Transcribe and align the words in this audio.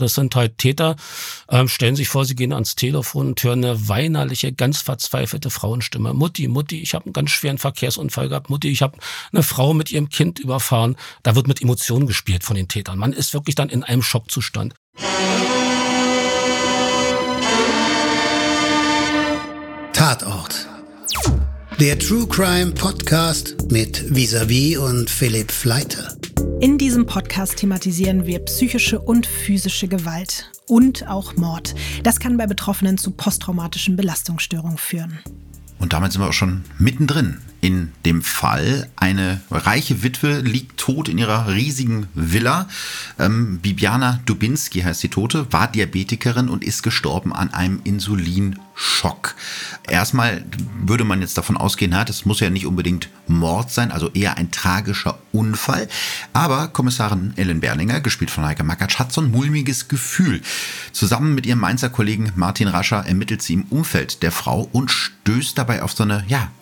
Das 0.00 0.14
sind 0.14 0.36
halt 0.36 0.58
Täter, 0.58 0.94
ähm, 1.50 1.66
stellen 1.66 1.96
sich 1.96 2.08
vor, 2.08 2.24
sie 2.24 2.36
gehen 2.36 2.52
ans 2.52 2.76
Telefon 2.76 3.26
und 3.26 3.42
hören 3.42 3.64
eine 3.64 3.88
weinerliche, 3.88 4.52
ganz 4.52 4.80
verzweifelte 4.80 5.50
Frauenstimme. 5.50 6.14
Mutti, 6.14 6.46
Mutti, 6.46 6.80
ich 6.80 6.94
habe 6.94 7.06
einen 7.06 7.12
ganz 7.12 7.30
schweren 7.30 7.58
Verkehrsunfall 7.58 8.28
gehabt. 8.28 8.48
Mutti, 8.48 8.68
ich 8.68 8.80
habe 8.80 8.96
eine 9.32 9.42
Frau 9.42 9.74
mit 9.74 9.90
ihrem 9.90 10.08
Kind 10.08 10.38
überfahren. 10.38 10.96
Da 11.24 11.34
wird 11.34 11.48
mit 11.48 11.60
Emotionen 11.60 12.06
gespielt 12.06 12.44
von 12.44 12.54
den 12.54 12.68
Tätern. 12.68 12.96
Man 12.96 13.12
ist 13.12 13.34
wirklich 13.34 13.56
dann 13.56 13.70
in 13.70 13.82
einem 13.82 14.02
Schockzustand. 14.02 14.74
Tatort. 19.92 20.68
Der 21.80 21.98
True 21.98 22.28
Crime 22.28 22.70
Podcast 22.70 23.56
mit 23.72 24.14
Visavi 24.14 24.76
und 24.76 25.10
Philipp 25.10 25.50
Fleiter. 25.50 26.17
In 26.60 26.78
diesem 26.78 27.06
Podcast 27.06 27.56
thematisieren 27.56 28.26
wir 28.26 28.40
psychische 28.40 29.00
und 29.00 29.26
physische 29.26 29.88
Gewalt 29.88 30.50
und 30.66 31.08
auch 31.08 31.36
Mord. 31.36 31.74
Das 32.02 32.20
kann 32.20 32.36
bei 32.36 32.46
Betroffenen 32.46 32.98
zu 32.98 33.12
posttraumatischen 33.12 33.96
Belastungsstörungen 33.96 34.78
führen. 34.78 35.18
Und 35.78 35.92
damit 35.92 36.12
sind 36.12 36.22
wir 36.22 36.28
auch 36.28 36.32
schon 36.32 36.64
mittendrin 36.78 37.38
in 37.60 37.92
dem 38.04 38.22
Fall. 38.22 38.88
Eine 38.96 39.40
reiche 39.50 40.02
Witwe 40.02 40.40
liegt 40.40 40.78
tot 40.78 41.08
in 41.08 41.18
ihrer 41.18 41.48
riesigen 41.48 42.08
Villa. 42.14 42.68
Ähm, 43.18 43.58
Bibiana 43.58 44.20
Dubinski 44.26 44.82
heißt 44.82 45.02
die 45.02 45.08
Tote, 45.08 45.52
war 45.52 45.70
Diabetikerin 45.70 46.48
und 46.48 46.64
ist 46.64 46.82
gestorben 46.82 47.32
an 47.32 47.52
einem 47.52 47.80
Insulin. 47.84 48.58
Schock. 48.80 49.34
Erstmal 49.88 50.44
würde 50.80 51.02
man 51.02 51.20
jetzt 51.20 51.36
davon 51.36 51.56
ausgehen, 51.56 51.90
das 51.90 52.24
muss 52.24 52.38
ja 52.38 52.48
nicht 52.48 52.64
unbedingt 52.64 53.08
Mord 53.26 53.72
sein, 53.72 53.90
also 53.90 54.08
eher 54.10 54.36
ein 54.36 54.52
tragischer 54.52 55.18
Unfall. 55.32 55.88
Aber 56.32 56.68
Kommissarin 56.68 57.32
Ellen 57.34 57.58
Berlinger, 57.58 58.00
gespielt 58.00 58.30
von 58.30 58.44
Heike 58.44 58.62
Makatsch, 58.62 59.00
hat 59.00 59.12
so 59.12 59.20
ein 59.20 59.32
mulmiges 59.32 59.88
Gefühl. 59.88 60.42
Zusammen 60.92 61.34
mit 61.34 61.44
ihrem 61.44 61.58
Mainzer 61.58 61.90
Kollegen 61.90 62.32
Martin 62.36 62.68
Rascher 62.68 63.04
ermittelt 63.04 63.42
sie 63.42 63.54
im 63.54 63.64
Umfeld 63.64 64.22
der 64.22 64.30
Frau 64.30 64.68
und 64.70 64.92
stößt 64.92 65.58
dabei 65.58 65.82
auf 65.82 65.92
so 65.92 66.04
eine, 66.04 66.24
ja, 66.28 66.52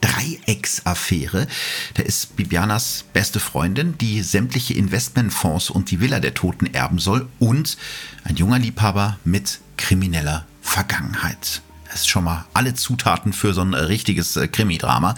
Dreiecksaffäre. 0.86 1.46
Da 1.94 2.02
ist 2.02 2.36
Bibianas 2.36 3.04
beste 3.12 3.40
Freundin, 3.40 3.98
die 3.98 4.22
sämtliche 4.22 4.74
Investmentfonds 4.74 5.70
und 5.70 5.90
die 5.90 6.00
Villa 6.00 6.20
der 6.20 6.34
Toten 6.34 6.66
erben 6.66 6.98
soll 6.98 7.28
und 7.38 7.76
ein 8.24 8.36
junger 8.36 8.58
Liebhaber 8.58 9.18
mit 9.24 9.60
krimineller 9.76 10.46
Vergangenheit. 10.62 11.62
Das 11.88 12.00
ist 12.00 12.08
schon 12.08 12.24
mal 12.24 12.44
alle 12.52 12.74
Zutaten 12.74 13.32
für 13.32 13.54
so 13.54 13.62
ein 13.62 13.72
richtiges 13.72 14.36
äh, 14.36 14.48
Krimi-Drama. 14.48 15.14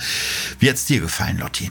Wie 0.61 0.69
hat 0.69 0.77
es 0.77 0.85
dir 0.85 1.01
gefallen, 1.01 1.39
Lotti? 1.39 1.71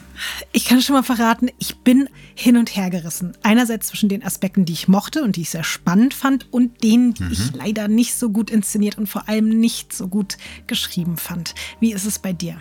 Ich 0.51 0.65
kann 0.65 0.81
schon 0.81 0.95
mal 0.95 1.03
verraten, 1.03 1.49
ich 1.59 1.77
bin 1.77 2.09
hin 2.33 2.57
und 2.57 2.75
her 2.75 2.89
gerissen. 2.89 3.37
Einerseits 3.43 3.87
zwischen 3.87 4.09
den 4.09 4.23
Aspekten, 4.23 4.65
die 4.65 4.73
ich 4.73 4.87
mochte 4.87 5.23
und 5.23 5.35
die 5.35 5.41
ich 5.41 5.51
sehr 5.51 5.63
spannend 5.63 6.13
fand 6.13 6.51
und 6.51 6.83
denen, 6.83 7.13
die 7.13 7.23
mhm. 7.23 7.31
ich 7.31 7.53
leider 7.53 7.87
nicht 7.87 8.15
so 8.15 8.31
gut 8.31 8.49
inszeniert 8.49 8.97
und 8.97 9.07
vor 9.07 9.29
allem 9.29 9.47
nicht 9.47 9.93
so 9.93 10.07
gut 10.07 10.37
geschrieben 10.65 11.17
fand. 11.17 11.53
Wie 11.79 11.93
ist 11.93 12.05
es 12.05 12.17
bei 12.19 12.33
dir? 12.33 12.57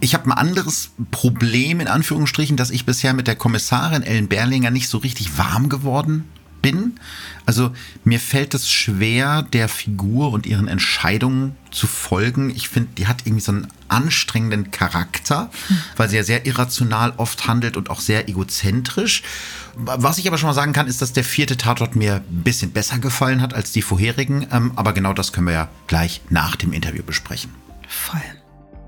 Ich 0.00 0.14
habe 0.14 0.26
ein 0.26 0.32
anderes 0.32 0.90
Problem 1.10 1.80
in 1.80 1.88
Anführungsstrichen, 1.88 2.56
dass 2.56 2.70
ich 2.70 2.86
bisher 2.86 3.12
mit 3.12 3.26
der 3.26 3.36
Kommissarin 3.36 4.02
Ellen 4.02 4.28
Berlinger 4.28 4.70
nicht 4.70 4.88
so 4.88 4.98
richtig 4.98 5.38
warm 5.38 5.68
geworden 5.68 6.24
bin. 6.64 6.98
Also 7.44 7.72
mir 8.04 8.18
fällt 8.18 8.54
es 8.54 8.70
schwer, 8.70 9.42
der 9.42 9.68
Figur 9.68 10.32
und 10.32 10.46
ihren 10.46 10.66
Entscheidungen 10.66 11.54
zu 11.70 11.86
folgen. 11.86 12.48
Ich 12.48 12.70
finde, 12.70 12.88
die 12.96 13.06
hat 13.06 13.26
irgendwie 13.26 13.42
so 13.42 13.52
einen 13.52 13.66
anstrengenden 13.88 14.70
Charakter, 14.70 15.50
weil 15.98 16.08
sie 16.08 16.16
ja 16.16 16.24
sehr 16.24 16.46
irrational 16.46 17.12
oft 17.18 17.46
handelt 17.46 17.76
und 17.76 17.90
auch 17.90 18.00
sehr 18.00 18.30
egozentrisch. 18.30 19.22
Was 19.76 20.16
ich 20.16 20.26
aber 20.26 20.38
schon 20.38 20.48
mal 20.48 20.54
sagen 20.54 20.72
kann, 20.72 20.86
ist, 20.86 21.02
dass 21.02 21.12
der 21.12 21.24
vierte 21.24 21.58
Tatort 21.58 21.96
mir 21.96 22.22
ein 22.30 22.44
bisschen 22.44 22.70
besser 22.70 22.98
gefallen 22.98 23.42
hat 23.42 23.52
als 23.52 23.72
die 23.72 23.82
vorherigen. 23.82 24.46
Ähm, 24.50 24.72
aber 24.76 24.94
genau 24.94 25.12
das 25.12 25.34
können 25.34 25.48
wir 25.48 25.54
ja 25.54 25.68
gleich 25.86 26.22
nach 26.30 26.56
dem 26.56 26.72
Interview 26.72 27.02
besprechen. 27.02 27.50
Voll 27.86 28.22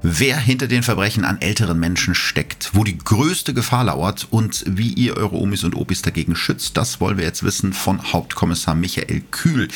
wer 0.08 0.38
hinter 0.38 0.68
den 0.68 0.84
Verbrechen 0.84 1.24
an 1.24 1.40
älteren 1.40 1.80
Menschen 1.80 2.14
steckt, 2.14 2.70
wo 2.74 2.84
die 2.84 2.96
größte 2.96 3.54
Gefahr 3.54 3.84
lauert 3.84 4.28
und 4.30 4.62
wie 4.66 4.92
ihr 4.92 5.16
eure 5.16 5.36
Omis 5.36 5.64
und 5.64 5.74
Opis 5.74 6.02
dagegen 6.02 6.36
schützt, 6.36 6.76
das 6.76 7.00
wollen 7.00 7.18
wir 7.18 7.24
jetzt 7.24 7.42
wissen 7.42 7.72
von 7.72 8.12
Hauptkommissar 8.12 8.76
Michael 8.76 9.22
Kühl. 9.32 9.66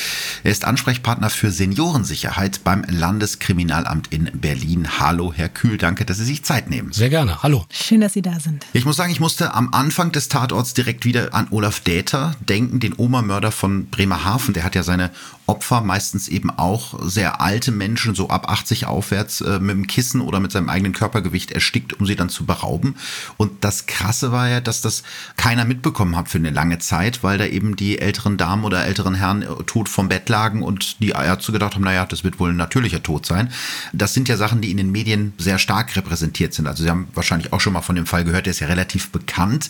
Er 0.45 0.53
ist 0.53 0.65
Ansprechpartner 0.65 1.31
für 1.31 1.51
Seniorensicherheit 1.51 2.63
beim 2.63 2.85
Landeskriminalamt 2.89 4.13
in 4.13 4.31
Berlin. 4.35 5.01
Hallo, 5.01 5.33
Herr 5.35 5.49
Kühl, 5.49 5.79
danke, 5.79 6.05
dass 6.05 6.19
Sie 6.19 6.25
sich 6.25 6.45
Zeit 6.45 6.71
nehmen. 6.71 6.93
Sehr 6.93 7.11
gerne, 7.11 7.43
hallo. 7.43 7.65
Schön, 7.73 8.01
dass 8.01 8.13
Sie 8.13 8.23
da 8.23 8.39
sind. 8.39 8.65
Ich 8.73 8.85
muss 8.85 8.97
sagen, 8.97 9.11
ich 9.11 9.21
musste 9.21 9.53
am 9.55 9.75
Anfang 9.75 10.13
des 10.13 10.29
Tatorts 10.29 10.75
direkt 10.75 11.05
wieder 11.05 11.35
an 11.35 11.49
Olaf 11.51 11.81
Däter 11.81 12.37
denken, 12.49 12.79
den 12.79 12.95
Oma-Mörder 12.97 13.51
von 13.51 13.87
Bremerhaven. 13.87 14.55
Der 14.55 14.63
hat 14.63 14.77
ja 14.77 14.85
seine 14.85 15.11
Opfer, 15.51 15.81
meistens 15.81 16.29
eben 16.29 16.49
auch 16.49 16.95
sehr 17.03 17.41
alte 17.41 17.73
Menschen, 17.73 18.15
so 18.15 18.29
ab 18.29 18.49
80 18.49 18.87
aufwärts, 18.87 19.41
äh, 19.41 19.59
mit 19.59 19.75
dem 19.75 19.87
Kissen 19.89 20.21
oder 20.21 20.39
mit 20.39 20.53
seinem 20.53 20.69
eigenen 20.69 20.93
Körpergewicht 20.93 21.51
erstickt, 21.51 21.99
um 21.99 22.07
sie 22.07 22.15
dann 22.15 22.29
zu 22.29 22.47
berauben. 22.47 22.95
Und 23.37 23.65
das 23.65 23.87
Krasse 23.87 24.31
war 24.31 24.49
ja, 24.49 24.61
dass 24.61 24.81
das 24.81 25.03
keiner 25.37 25.65
mitbekommen 25.65 26.17
hat 26.17 26.29
für 26.29 26.39
eine 26.39 26.51
lange 26.51 26.79
Zeit, 26.79 27.25
weil 27.25 27.37
da 27.37 27.47
eben 27.47 27.75
die 27.75 27.99
älteren 27.99 28.37
Damen 28.37 28.63
oder 28.65 28.85
älteren 28.87 29.17
Herren 29.17 29.43
äh, 29.43 29.47
tot 29.67 29.89
vom 29.89 30.09
Bett 30.09 30.29
lagen 30.29 30.63
und 30.63 31.01
die 31.01 31.09
Ärzte 31.09 31.51
gedacht 31.51 31.75
haben, 31.75 31.83
naja, 31.83 32.07
das 32.07 32.23
wird 32.23 32.39
wohl 32.39 32.51
ein 32.51 32.57
natürlicher 32.57 33.03
Tod 33.03 33.27
sein. 33.27 33.51
Das 33.93 34.15
sind 34.15 34.29
ja 34.29 34.37
Sachen, 34.37 34.61
die 34.61 34.71
in 34.71 34.77
den 34.77 34.93
Medien 34.93 35.33
sehr 35.37 35.59
stark 35.59 35.97
repräsentiert 35.97 36.55
sind. 36.55 36.69
Also 36.69 36.85
Sie 36.85 36.91
haben 36.91 37.09
wahrscheinlich 37.15 37.53
auch 37.53 37.61
schon 37.61 37.73
mal 37.73 37.83
von 37.83 37.97
dem 37.97 38.07
Fall 38.07 38.23
gehört, 38.23 38.47
der 38.47 38.53
ist 38.53 38.61
ja 38.61 38.69
relativ 38.69 39.11
bekannt. 39.11 39.69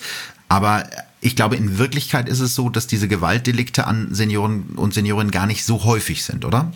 Aber 0.48 0.84
ich 1.20 1.36
glaube, 1.36 1.56
in 1.56 1.78
Wirklichkeit 1.78 2.28
ist 2.28 2.40
es 2.40 2.54
so, 2.54 2.68
dass 2.70 2.86
diese 2.86 3.08
Gewaltdelikte 3.08 3.86
an 3.86 4.14
Senioren 4.14 4.70
und 4.76 4.94
Seniorinnen 4.94 5.30
gar 5.30 5.46
nicht 5.46 5.64
so 5.64 5.84
häufig 5.84 6.24
sind, 6.24 6.44
oder? 6.44 6.72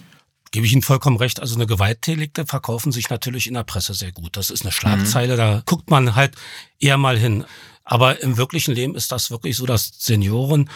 Gebe 0.51 0.67
ich 0.67 0.73
Ihnen 0.73 0.83
vollkommen 0.83 1.17
recht. 1.17 1.41
Also 1.41 1.57
eine 1.57 1.67
Gewaltdelikte 1.67 2.47
verkaufen 2.47 2.93
sich 2.93 3.11
natürlich 3.11 3.47
in 3.47 3.55
der 3.55 3.65
Presse 3.65 3.95
sehr 3.95 4.13
gut. 4.13 4.37
Das 4.37 4.51
ist 4.51 4.63
eine 4.63 4.73
Schlagzeile, 4.73 5.35
mhm. 5.35 5.39
da 5.39 5.63
guckt 5.67 5.91
man 5.91 6.15
halt 6.15 6.35
eher 6.79 6.99
mal 6.99 7.19
hin. 7.19 7.45
Aber 7.85 8.23
im 8.23 8.37
wirklichen 8.37 8.75
Leben 8.75 8.95
ist 8.95 9.13
das 9.13 9.31
wirklich 9.31 9.57
so, 9.57 9.67
dass 9.67 9.93
Senioren 9.99 10.71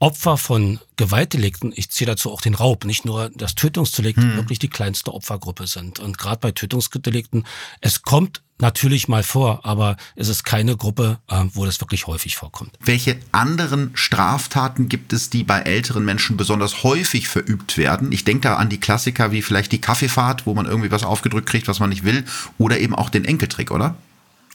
Opfer 0.00 0.38
von 0.38 0.80
Gewaltdelikten, 0.96 1.72
ich 1.76 1.90
zähle 1.90 2.12
dazu 2.12 2.32
auch 2.32 2.40
den 2.40 2.54
Raub, 2.54 2.86
nicht 2.86 3.04
nur 3.04 3.30
das 3.34 3.54
Tötungsdelikt, 3.54 4.18
hm. 4.18 4.36
wirklich 4.36 4.58
die 4.58 4.68
kleinste 4.68 5.12
Opfergruppe 5.12 5.66
sind. 5.66 5.98
Und 5.98 6.16
gerade 6.16 6.40
bei 6.40 6.52
Tötungsdelikten, 6.52 7.46
es 7.82 8.00
kommt 8.00 8.40
natürlich 8.60 9.08
mal 9.08 9.22
vor, 9.22 9.60
aber 9.64 9.98
es 10.16 10.28
ist 10.28 10.44
keine 10.44 10.76
Gruppe, 10.76 11.18
äh, 11.28 11.44
wo 11.52 11.66
das 11.66 11.80
wirklich 11.80 12.06
häufig 12.06 12.36
vorkommt. 12.36 12.78
Welche 12.80 13.18
anderen 13.30 13.90
Straftaten 13.92 14.88
gibt 14.88 15.12
es, 15.12 15.28
die 15.28 15.44
bei 15.44 15.60
älteren 15.60 16.04
Menschen 16.04 16.38
besonders 16.38 16.82
häufig 16.82 17.28
verübt 17.28 17.76
werden? 17.76 18.10
Ich 18.10 18.24
denke 18.24 18.48
da 18.48 18.56
an 18.56 18.70
die 18.70 18.80
Klassiker 18.80 19.32
wie 19.32 19.42
vielleicht 19.42 19.70
die 19.70 19.82
Kaffeefahrt, 19.82 20.46
wo 20.46 20.54
man 20.54 20.64
irgendwie 20.64 20.90
was 20.90 21.04
aufgedrückt 21.04 21.48
kriegt, 21.48 21.68
was 21.68 21.78
man 21.78 21.90
nicht 21.90 22.04
will, 22.04 22.24
oder 22.56 22.78
eben 22.78 22.94
auch 22.94 23.10
den 23.10 23.26
Enkeltrick, 23.26 23.70
oder? 23.70 23.96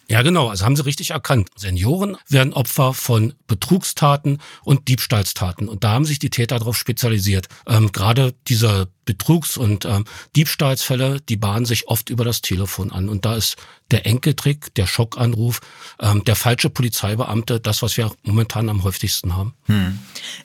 Ja, 0.08 0.22
genau. 0.22 0.50
Also 0.50 0.66
haben 0.66 0.76
Sie 0.76 0.86
richtig 0.86 1.12
erkannt. 1.12 1.50
Senioren 1.56 2.18
werden 2.28 2.54
Opfer 2.54 2.94
von 2.94 3.34
Betrugstaten 3.48 4.40
und 4.64 4.88
Diebstahlstaten. 4.88 5.68
Und 5.68 5.84
da 5.84 5.94
haben 5.94 6.06
sich 6.06 6.20
die 6.20 6.30
Täter 6.30 6.60
darauf 6.60 6.78
spezialisiert. 6.78 7.48
Ähm, 7.68 7.92
Gerade 7.92 8.34
dieser 8.48 8.88
Betrugs- 9.06 9.58
und 9.58 9.86
ähm, 9.86 10.06
Diebstahlsfälle, 10.36 11.22
die 11.22 11.38
bahnen 11.38 11.66
sich 11.66 11.88
oft 11.88 12.10
über 12.10 12.26
das 12.26 12.42
Telefon 12.42 12.92
an. 12.92 13.10
Und 13.10 13.26
da 13.26 13.36
ist 13.36 13.56
der 13.92 14.06
Enkeltrick, 14.06 14.74
der 14.76 14.88
Schockanruf, 14.88 15.62
ähm, 16.00 16.24
der 16.26 16.36
falsche 16.36 16.70
Polizeibeamte, 16.70 17.60
das, 17.60 17.82
was 17.82 17.98
wir 17.98 18.12
momentan 18.24 18.70
am 18.70 18.84
häufigsten 18.84 19.36
haben. 19.36 19.54
Hm. 19.66 20.00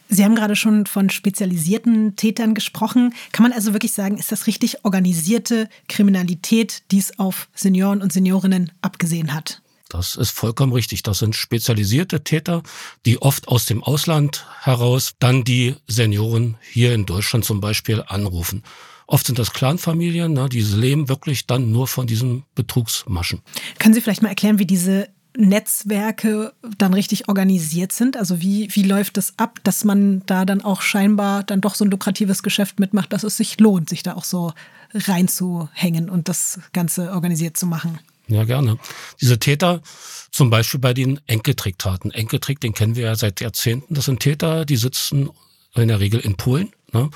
Sie 0.09 0.25
haben 0.25 0.35
gerade 0.35 0.57
schon 0.57 0.87
von 0.87 1.11
spezialisierten 1.11 2.17
Tätern 2.17 2.55
gesprochen. 2.55 3.15
Kann 3.33 3.43
man 3.43 3.53
also 3.53 3.73
wirklich 3.73 3.93
sagen, 3.93 4.19
ist 4.19 4.31
das 4.31 4.47
richtig 4.47 4.85
organisierte 4.85 5.69
Kriminalität, 5.89 6.83
die 6.91 6.99
es 6.99 7.19
auf 7.19 7.49
Senioren 7.55 8.03
und 8.03 8.13
Seniorinnen 8.13 8.73
abgesehen 8.83 9.33
hat? 9.35 9.63
Das 9.91 10.17
ist 10.17 10.31
vollkommen 10.31 10.73
richtig. 10.73 11.03
Das 11.03 11.19
sind 11.19 11.35
spezialisierte 11.35 12.25
Täter, 12.25 12.63
die 13.05 13.21
oft 13.21 13.49
aus 13.49 13.67
dem 13.67 13.83
Ausland 13.83 14.47
heraus 14.63 15.13
dann 15.19 15.45
die 15.45 15.75
Senioren 15.87 16.57
hier 16.63 16.95
in 16.95 17.07
Deutschland 17.07 17.45
zum 17.45 17.61
Beispiel 17.61 18.03
anrufen. 18.07 18.63
Oft 19.07 19.27
sind 19.27 19.41
das 19.41 19.53
Clanfamilien, 19.53 20.33
ne, 20.33 20.49
die 20.49 20.63
leben 20.63 21.09
wirklich 21.09 21.47
dann 21.47 21.73
nur 21.73 21.89
von 21.89 22.07
diesen 22.07 22.45
Betrugsmaschen. 22.55 23.43
Können 23.81 23.93
Sie 23.93 24.01
vielleicht 24.01 24.23
mal 24.23 24.29
erklären, 24.29 24.61
wie 24.61 24.67
diese 24.67 25.09
Netzwerke 25.37 26.53
dann 26.79 26.95
richtig 26.95 27.29
organisiert 27.29 27.91
sind? 27.91 28.17
Also 28.17 28.41
wie, 28.41 28.69
wie 28.73 28.85
läuft 28.85 29.17
das 29.17 29.35
ab, 29.37 29.59
dass 29.65 29.83
man 29.83 30.23
da 30.27 30.45
dann 30.45 30.61
auch 30.61 30.83
scheinbar 30.83 31.43
dann 31.43 31.61
doch 31.61 31.75
so 31.75 31.85
ein 31.85 31.91
lukratives 31.91 32.45
Geschäft 32.45 32.79
mitmacht, 32.79 33.13
dass 33.13 33.25
es 33.25 33.37
sich 33.37 33.59
lohnt, 33.59 33.89
sich 33.89 34.05
da 34.05 34.15
auch 34.15 34.25
so 34.25 34.53
reinzuhängen 34.95 36.09
und 36.09 36.29
das 36.29 36.61
Ganze 36.73 37.13
organisiert 37.13 37.57
zu 37.57 37.67
machen? 37.67 37.99
Ja, 38.31 38.45
gerne. 38.45 38.79
Diese 39.21 39.39
Täter, 39.39 39.83
zum 40.31 40.51
Beispiel 40.51 40.79
bei 40.79 40.95
den 40.95 41.21
Enkeltricktaten. 41.27 42.13
Enkeltrick, 42.13 42.61
den 42.61 42.75
kennen 42.75 42.95
wir 42.95 43.07
ja 43.07 43.17
seit 43.17 43.41
Jahrzehnten. 43.41 43.95
Das 43.95 44.05
sind 44.05 44.21
Täter, 44.21 44.65
die 44.65 44.77
sitzen 44.77 45.31
in 45.75 45.89
der 45.89 46.01
Regel 46.01 46.21
in 46.21 46.37
Polen, 46.37 46.73
ne, 46.93 47.11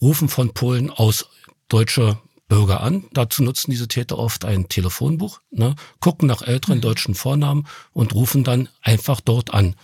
rufen 0.00 0.28
von 0.28 0.54
Polen 0.54 0.90
aus 0.90 1.26
deutsche 1.68 2.18
Bürger 2.48 2.80
an. 2.82 3.04
Dazu 3.12 3.42
nutzen 3.42 3.72
diese 3.72 3.88
Täter 3.88 4.18
oft 4.18 4.44
ein 4.44 4.68
Telefonbuch, 4.68 5.40
ne, 5.50 5.74
gucken 5.98 6.28
nach 6.28 6.42
älteren 6.42 6.78
mhm. 6.78 6.82
deutschen 6.82 7.14
Vornamen 7.14 7.66
und 7.92 8.14
rufen 8.14 8.44
dann 8.44 8.68
einfach 8.82 9.20
dort 9.20 9.52
an. 9.52 9.74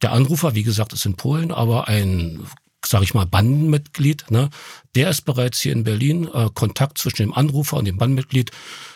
Der 0.00 0.12
Anrufer, 0.12 0.54
wie 0.54 0.62
gesagt, 0.62 0.92
ist 0.94 1.06
in 1.06 1.16
Polen, 1.16 1.50
aber 1.50 1.88
ein 1.88 2.46
sage 2.86 3.04
ich 3.04 3.14
mal, 3.14 3.26
Bandenmitglied, 3.26 4.30
ne, 4.30 4.50
der 4.94 5.10
ist 5.10 5.22
bereits 5.22 5.60
hier 5.60 5.72
in 5.72 5.84
Berlin. 5.84 6.28
Äh, 6.32 6.50
Kontakt 6.54 6.98
zwischen 6.98 7.22
dem 7.22 7.34
Anrufer 7.34 7.76
und 7.76 7.86
dem 7.86 7.98
Bandenmitglied 7.98 8.50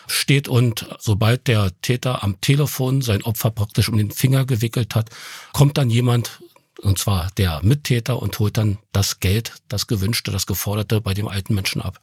steht 0.07 0.47
und 0.47 0.87
sobald 0.99 1.47
der 1.47 1.71
Täter 1.81 2.23
am 2.23 2.39
Telefon 2.41 3.01
sein 3.01 3.23
Opfer 3.23 3.51
praktisch 3.51 3.89
um 3.89 3.97
den 3.97 4.11
Finger 4.11 4.45
gewickelt 4.45 4.95
hat, 4.95 5.09
kommt 5.53 5.77
dann 5.77 5.89
jemand 5.89 6.41
und 6.81 6.97
zwar 6.97 7.29
der 7.37 7.59
Mittäter 7.63 8.21
und 8.21 8.37
holt 8.39 8.57
dann 8.57 8.77
das 8.91 9.19
Geld, 9.19 9.53
das 9.67 9.87
gewünschte, 9.87 10.31
das 10.31 10.45
geforderte 10.45 11.01
bei 11.01 11.13
dem 11.13 11.27
alten 11.27 11.53
Menschen 11.53 11.81
ab. 11.81 11.99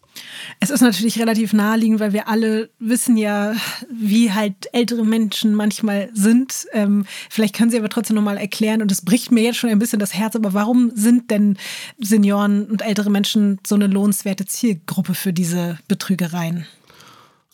Es 0.61 0.71
ist 0.71 0.81
natürlich 0.81 1.19
relativ 1.19 1.53
naheliegend, 1.53 2.01
weil 2.01 2.13
wir 2.13 2.29
alle 2.29 2.71
wissen 2.79 3.17
ja, 3.17 3.55
wie 3.91 4.33
halt 4.33 4.69
ältere 4.73 5.05
Menschen 5.05 5.55
manchmal 5.55 6.11
sind. 6.15 6.67
Ähm, 6.73 7.07
vielleicht 7.31 7.55
können 7.55 7.71
Sie 7.71 7.79
aber 7.79 7.89
trotzdem 7.89 8.17
nochmal 8.17 8.39
erklären, 8.39 8.83
und 8.83 8.93
es 8.93 9.03
bricht 9.03 9.31
mir 9.31 9.43
jetzt 9.43 9.57
schon 9.57 9.71
ein 9.71 9.79
bisschen 9.79 9.99
das 9.99 10.15
Herz, 10.15 10.37
aber 10.37 10.55
warum 10.55 10.93
sind 10.95 11.31
denn 11.31 11.59
Senioren 11.99 12.67
und 12.67 12.83
ältere 12.83 13.11
Menschen 13.11 13.59
so 13.67 13.75
eine 13.75 13.87
lohnenswerte 13.87 14.47
Zielgruppe 14.47 15.15
für 15.15 15.33
diese 15.33 15.79
Betrügereien? 15.89 16.67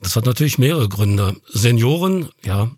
Das 0.00 0.16
hat 0.16 0.26
natürlich 0.26 0.58
mehrere 0.58 0.88
Gründe. 0.88 1.36
Senioren, 1.48 2.28
ja, 2.44 2.70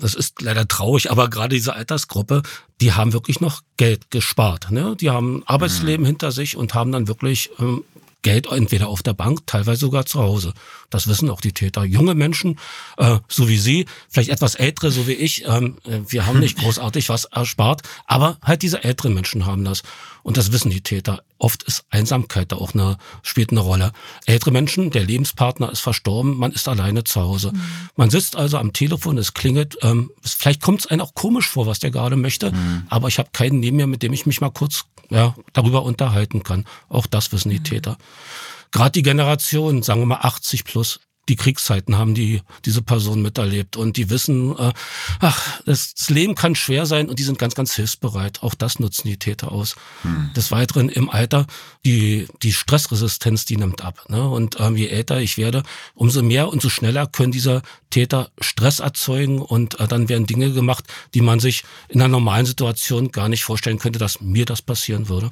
das 0.00 0.14
ist 0.14 0.42
leider 0.42 0.66
traurig, 0.68 1.10
aber 1.10 1.28
gerade 1.30 1.54
diese 1.54 1.74
Altersgruppe, 1.74 2.42
die 2.80 2.92
haben 2.92 3.12
wirklich 3.12 3.40
noch 3.40 3.62
Geld 3.76 4.10
gespart. 4.10 4.70
Ne? 4.70 4.96
Die 5.00 5.10
haben 5.10 5.42
Arbeitsleben 5.46 6.02
mhm. 6.02 6.08
hinter 6.08 6.32
sich 6.32 6.56
und 6.56 6.74
haben 6.74 6.92
dann 6.92 7.08
wirklich 7.08 7.50
ähm, 7.58 7.84
Geld 8.22 8.46
entweder 8.46 8.88
auf 8.88 9.02
der 9.02 9.14
Bank, 9.14 9.46
teilweise 9.46 9.80
sogar 9.80 10.04
zu 10.04 10.20
Hause. 10.20 10.52
Das 10.90 11.06
wissen 11.06 11.30
auch 11.30 11.40
die 11.40 11.52
Täter. 11.52 11.84
Junge 11.84 12.14
Menschen, 12.14 12.58
äh, 12.96 13.18
so 13.28 13.48
wie 13.48 13.58
Sie, 13.58 13.86
vielleicht 14.08 14.30
etwas 14.30 14.56
ältere, 14.56 14.90
so 14.90 15.06
wie 15.06 15.12
ich, 15.12 15.46
ähm, 15.46 15.78
äh, 15.84 16.00
wir 16.08 16.26
haben 16.26 16.40
nicht 16.40 16.58
großartig 16.60 17.08
was 17.08 17.26
erspart, 17.26 17.82
aber 18.06 18.38
halt 18.42 18.62
diese 18.62 18.82
älteren 18.82 19.14
Menschen 19.14 19.46
haben 19.46 19.64
das. 19.64 19.82
Und 20.22 20.36
das 20.36 20.52
wissen 20.52 20.70
die 20.70 20.80
Täter. 20.80 21.22
Oft 21.38 21.62
ist 21.62 21.84
Einsamkeit 21.90 22.52
da 22.52 22.56
auch 22.56 22.74
eine, 22.74 22.98
spielt 23.22 23.50
eine 23.50 23.60
Rolle. 23.60 23.92
Ältere 24.26 24.50
Menschen, 24.50 24.90
der 24.90 25.04
Lebenspartner 25.04 25.70
ist 25.70 25.80
verstorben, 25.80 26.36
man 26.36 26.52
ist 26.52 26.68
alleine 26.68 27.04
zu 27.04 27.20
Hause. 27.20 27.52
Mhm. 27.52 27.62
Man 27.96 28.10
sitzt 28.10 28.36
also 28.36 28.58
am 28.58 28.72
Telefon, 28.72 29.18
es 29.18 29.34
klingelt, 29.34 29.78
ähm, 29.82 30.10
vielleicht 30.22 30.62
kommt 30.62 30.80
es 30.80 30.86
einem 30.86 31.02
auch 31.02 31.14
komisch 31.14 31.48
vor, 31.48 31.66
was 31.66 31.78
der 31.78 31.90
gerade 31.90 32.16
möchte, 32.16 32.52
mhm. 32.52 32.86
aber 32.88 33.08
ich 33.08 33.18
habe 33.18 33.30
keinen 33.32 33.60
neben 33.60 33.76
mir, 33.76 33.86
mit 33.86 34.02
dem 34.02 34.12
ich 34.12 34.26
mich 34.26 34.40
mal 34.40 34.50
kurz 34.50 34.84
ja, 35.10 35.34
darüber 35.52 35.84
unterhalten 35.84 36.42
kann. 36.42 36.64
Auch 36.88 37.06
das 37.06 37.32
wissen 37.32 37.50
die 37.50 37.58
mhm. 37.58 37.64
Täter. 37.64 37.98
Gerade 38.70 38.92
die 38.92 39.02
Generation, 39.02 39.82
sagen 39.82 40.00
wir 40.00 40.06
mal 40.06 40.20
80 40.20 40.64
plus, 40.64 41.00
die 41.28 41.36
Kriegszeiten 41.36 41.98
haben 41.98 42.14
die 42.14 42.42
diese 42.64 42.82
Person 42.82 43.22
miterlebt 43.22 43.76
und 43.76 43.96
die 43.96 44.10
wissen, 44.10 44.56
äh, 44.58 44.72
ach, 45.20 45.60
das, 45.64 45.94
das, 45.94 46.10
Leben 46.10 46.34
kann 46.34 46.54
schwer 46.54 46.86
sein 46.86 47.08
und 47.08 47.18
die 47.18 47.22
sind 47.22 47.38
ganz, 47.38 47.54
ganz 47.54 47.74
hilfsbereit. 47.74 48.42
Auch 48.42 48.54
das 48.54 48.78
nutzen 48.78 49.08
die 49.08 49.18
Täter 49.18 49.52
aus. 49.52 49.76
Hm. 50.02 50.30
Des 50.34 50.50
Weiteren 50.50 50.88
im 50.88 51.10
Alter 51.10 51.46
die 51.84 52.26
die 52.42 52.52
Stressresistenz, 52.52 53.44
die 53.44 53.56
nimmt 53.56 53.82
ab. 53.82 54.04
Ne? 54.08 54.28
Und 54.28 54.58
ähm, 54.60 54.76
je 54.76 54.88
älter 54.88 55.20
ich 55.20 55.38
werde, 55.38 55.62
umso 55.94 56.22
mehr 56.22 56.48
und 56.48 56.60
so 56.60 56.68
schneller 56.68 57.06
können 57.06 57.32
diese 57.32 57.62
Täter 57.90 58.30
Stress 58.40 58.80
erzeugen 58.80 59.40
und 59.40 59.80
äh, 59.80 59.88
dann 59.88 60.08
werden 60.08 60.26
Dinge 60.26 60.52
gemacht, 60.52 60.84
die 61.14 61.20
man 61.20 61.40
sich 61.40 61.64
in 61.88 62.00
einer 62.00 62.08
normalen 62.08 62.46
Situation 62.46 63.10
gar 63.10 63.28
nicht 63.28 63.44
vorstellen 63.44 63.78
könnte, 63.78 63.98
dass 63.98 64.20
mir 64.20 64.44
das 64.44 64.60
passieren 64.62 65.08
würde. 65.08 65.30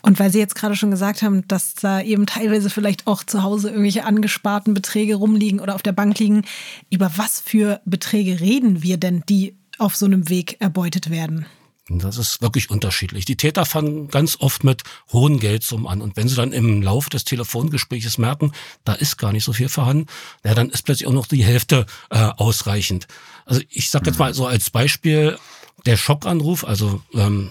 Und 0.00 0.18
weil 0.18 0.32
Sie 0.32 0.38
jetzt 0.38 0.54
gerade 0.54 0.74
schon 0.74 0.90
gesagt 0.90 1.22
haben, 1.22 1.46
dass 1.48 1.74
da 1.74 2.00
eben 2.00 2.24
teilweise 2.24 2.70
vielleicht 2.70 3.06
auch 3.06 3.24
zu 3.24 3.42
Hause 3.42 3.68
irgendwelche 3.68 4.04
angesparten 4.04 4.72
Beträge 4.72 5.03
rumliegen 5.12 5.60
oder 5.60 5.74
auf 5.74 5.82
der 5.82 5.92
Bank 5.92 6.18
liegen, 6.18 6.44
über 6.90 7.12
was 7.16 7.40
für 7.40 7.80
Beträge 7.84 8.40
reden 8.40 8.82
wir 8.82 8.96
denn, 8.96 9.22
die 9.28 9.56
auf 9.78 9.96
so 9.96 10.06
einem 10.06 10.28
Weg 10.28 10.56
erbeutet 10.60 11.10
werden? 11.10 11.46
Das 11.88 12.16
ist 12.16 12.40
wirklich 12.40 12.70
unterschiedlich. 12.70 13.26
Die 13.26 13.36
Täter 13.36 13.66
fangen 13.66 14.08
ganz 14.08 14.38
oft 14.40 14.64
mit 14.64 14.82
hohen 15.12 15.38
Geldsummen 15.38 15.86
an. 15.86 16.00
Und 16.00 16.16
wenn 16.16 16.28
sie 16.28 16.34
dann 16.34 16.52
im 16.52 16.80
Laufe 16.80 17.10
des 17.10 17.24
Telefongesprächs 17.24 18.16
merken, 18.16 18.52
da 18.84 18.94
ist 18.94 19.18
gar 19.18 19.32
nicht 19.32 19.44
so 19.44 19.52
viel 19.52 19.68
vorhanden, 19.68 20.06
ja, 20.44 20.54
dann 20.54 20.70
ist 20.70 20.86
plötzlich 20.86 21.06
auch 21.06 21.12
noch 21.12 21.26
die 21.26 21.44
Hälfte 21.44 21.84
äh, 22.08 22.16
ausreichend. 22.18 23.06
Also 23.44 23.60
ich 23.68 23.90
sage 23.90 24.06
jetzt 24.06 24.18
mal 24.18 24.32
so 24.32 24.46
als 24.46 24.70
Beispiel, 24.70 25.36
der 25.84 25.98
Schockanruf, 25.98 26.64
also 26.64 27.02
ähm, 27.12 27.50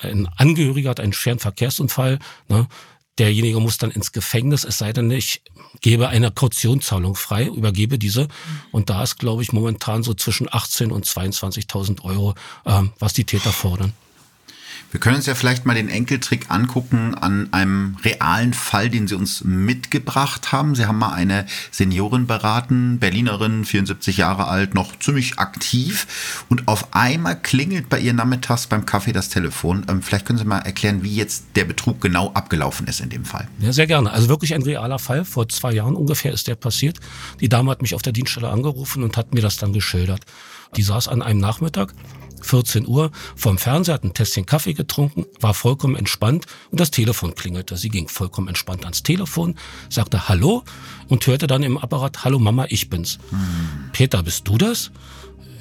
ein 0.00 0.28
Angehöriger 0.36 0.90
hat 0.90 1.00
einen 1.00 1.12
schweren 1.12 1.38
Verkehrsunfall, 1.38 2.18
ne, 2.48 2.66
derjenige 3.18 3.60
muss 3.60 3.78
dann 3.78 3.90
ins 3.90 4.12
Gefängnis, 4.12 4.64
es 4.64 4.78
sei 4.78 4.92
denn, 4.92 5.10
ich 5.10 5.42
gebe 5.80 6.08
eine 6.08 6.30
Kautionzahlung 6.30 7.14
frei, 7.14 7.46
übergebe 7.46 7.98
diese. 7.98 8.28
Und 8.72 8.90
da 8.90 9.02
ist, 9.02 9.18
glaube 9.18 9.42
ich, 9.42 9.52
momentan 9.52 10.02
so 10.02 10.14
zwischen 10.14 10.48
18 10.50 10.90
und 10.90 11.06
22.000 11.06 12.04
Euro, 12.04 12.34
ähm, 12.64 12.92
was 12.98 13.12
die 13.12 13.24
Täter 13.24 13.52
fordern. 13.52 13.92
Wir 14.90 15.00
können 15.00 15.16
uns 15.16 15.26
ja 15.26 15.34
vielleicht 15.34 15.66
mal 15.66 15.74
den 15.74 15.90
Enkeltrick 15.90 16.50
angucken 16.50 17.14
an 17.14 17.52
einem 17.52 17.96
realen 18.04 18.54
Fall, 18.54 18.88
den 18.88 19.06
Sie 19.06 19.14
uns 19.14 19.44
mitgebracht 19.44 20.50
haben. 20.50 20.74
Sie 20.74 20.86
haben 20.86 20.98
mal 20.98 21.12
eine 21.12 21.44
Seniorin 21.70 22.26
beraten, 22.26 22.98
Berlinerin, 22.98 23.66
74 23.66 24.16
Jahre 24.16 24.46
alt, 24.46 24.74
noch 24.74 24.98
ziemlich 24.98 25.38
aktiv. 25.38 26.44
Und 26.48 26.68
auf 26.68 26.94
einmal 26.94 27.38
klingelt 27.38 27.90
bei 27.90 28.00
ihr 28.00 28.14
nachmittags 28.14 28.66
beim 28.66 28.86
Kaffee 28.86 29.12
das 29.12 29.28
Telefon. 29.28 29.84
Ähm, 29.90 30.00
vielleicht 30.00 30.24
können 30.24 30.38
Sie 30.38 30.46
mal 30.46 30.60
erklären, 30.60 31.02
wie 31.02 31.14
jetzt 31.14 31.44
der 31.54 31.66
Betrug 31.66 32.00
genau 32.00 32.32
abgelaufen 32.32 32.86
ist 32.86 33.00
in 33.00 33.10
dem 33.10 33.26
Fall. 33.26 33.46
Ja, 33.58 33.74
sehr 33.74 33.86
gerne. 33.86 34.10
Also 34.10 34.28
wirklich 34.28 34.54
ein 34.54 34.62
realer 34.62 34.98
Fall. 34.98 35.26
Vor 35.26 35.50
zwei 35.50 35.72
Jahren 35.72 35.96
ungefähr 35.96 36.32
ist 36.32 36.48
der 36.48 36.54
passiert. 36.54 36.98
Die 37.40 37.50
Dame 37.50 37.70
hat 37.70 37.82
mich 37.82 37.94
auf 37.94 38.00
der 38.00 38.14
Dienststelle 38.14 38.48
angerufen 38.48 39.02
und 39.02 39.18
hat 39.18 39.34
mir 39.34 39.42
das 39.42 39.58
dann 39.58 39.74
geschildert. 39.74 40.24
Die 40.76 40.82
saß 40.82 41.08
an 41.08 41.20
einem 41.20 41.40
Nachmittag 41.40 41.92
14 42.42 42.86
Uhr 42.86 43.10
vorm 43.36 43.58
Fernseher, 43.58 43.94
hat 43.94 44.04
ein 44.04 44.14
Tässchen 44.14 44.46
Kaffee 44.46 44.74
getrunken, 44.74 45.26
war 45.40 45.54
vollkommen 45.54 45.96
entspannt 45.96 46.46
und 46.70 46.80
das 46.80 46.90
Telefon 46.90 47.34
klingelte. 47.34 47.76
Sie 47.76 47.88
ging 47.88 48.08
vollkommen 48.08 48.48
entspannt 48.48 48.84
ans 48.84 49.02
Telefon, 49.02 49.56
sagte 49.88 50.28
Hallo 50.28 50.64
und 51.08 51.26
hörte 51.26 51.46
dann 51.46 51.62
im 51.62 51.78
Apparat, 51.78 52.24
Hallo 52.24 52.38
Mama, 52.38 52.66
ich 52.68 52.90
bin's. 52.90 53.18
Hm. 53.30 53.90
Peter, 53.92 54.22
bist 54.22 54.46
du 54.48 54.58
das? 54.58 54.90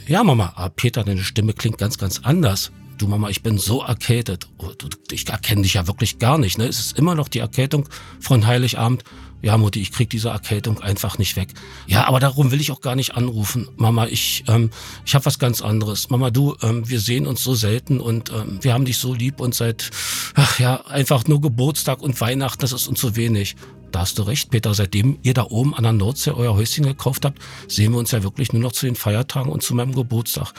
Ja, 0.08 0.24
Mama, 0.24 0.54
aber 0.56 0.70
Peter, 0.70 1.04
deine 1.04 1.24
Stimme 1.24 1.54
klingt 1.54 1.78
ganz, 1.78 1.98
ganz 1.98 2.20
anders. 2.24 2.72
Du 2.98 3.08
Mama, 3.08 3.30
ich 3.30 3.44
bin 3.44 3.58
so 3.58 3.82
erkältet. 3.84 4.48
Oh, 4.58 4.72
ich 5.12 5.28
erkenne 5.30 5.62
dich 5.62 5.76
ja 5.76 5.86
wirklich 5.86 6.18
gar 6.18 6.38
nicht. 6.38 6.58
Ne? 6.58 6.66
Es 6.66 6.80
ist 6.80 6.98
immer 6.98 7.14
noch 7.14 7.28
die 7.28 7.40
Erkältung 7.40 7.88
von 8.20 8.48
Heiligabend 8.48 9.04
ja 9.42 9.58
Mutti, 9.58 9.82
ich 9.82 9.92
krieg 9.92 10.10
diese 10.10 10.30
Erkältung 10.30 10.82
einfach 10.82 11.18
nicht 11.18 11.36
weg. 11.36 11.54
Ja, 11.86 12.08
aber 12.08 12.20
darum 12.20 12.52
will 12.52 12.62
ich 12.62 12.72
auch 12.72 12.82
gar 12.82 12.96
nicht 12.96 13.16
anrufen. 13.16 13.68
Mama, 13.78 14.08
ich, 14.08 14.44
ähm, 14.48 14.72
ich 15.06 15.16
habe 15.16 15.26
was 15.26 15.40
ganz 15.40 15.62
anderes. 15.62 16.10
Mama, 16.10 16.32
du, 16.32 16.56
ähm, 16.62 16.88
wir 16.90 17.00
sehen 17.00 17.28
uns 17.28 17.44
so 17.44 17.54
selten 17.54 18.00
und 18.00 18.32
ähm, 18.32 18.60
wir 18.62 18.74
haben 18.74 18.86
dich 18.86 18.98
so 18.98 19.14
lieb 19.14 19.40
und 19.40 19.54
seit, 19.56 19.92
ach 20.36 20.60
ja, 20.60 20.86
einfach 20.88 21.28
nur 21.28 21.42
Geburtstag 21.42 22.02
und 22.02 22.20
Weihnachten, 22.20 22.62
das 22.62 22.74
ist 22.74 22.88
uns 22.88 23.00
zu 23.00 23.16
wenig. 23.16 23.56
Da 23.92 24.02
hast 24.02 24.18
du 24.20 24.24
recht, 24.24 24.50
Peter. 24.50 24.74
Seitdem 24.74 25.18
ihr 25.24 25.34
da 25.34 25.44
oben 25.44 25.74
an 25.74 25.84
der 25.84 25.94
Nordsee 25.94 26.32
euer 26.32 26.56
Häuschen 26.56 26.86
gekauft 26.86 27.24
habt, 27.24 27.40
sehen 27.68 27.94
wir 27.94 28.00
uns 28.00 28.12
ja 28.12 28.24
wirklich 28.24 28.52
nur 28.52 28.62
noch 28.62 28.74
zu 28.74 28.86
den 28.86 28.96
Feiertagen 28.96 29.52
und 29.52 29.64
zu 29.64 29.76
meinem 29.76 29.96
Geburtstag. 29.96 30.54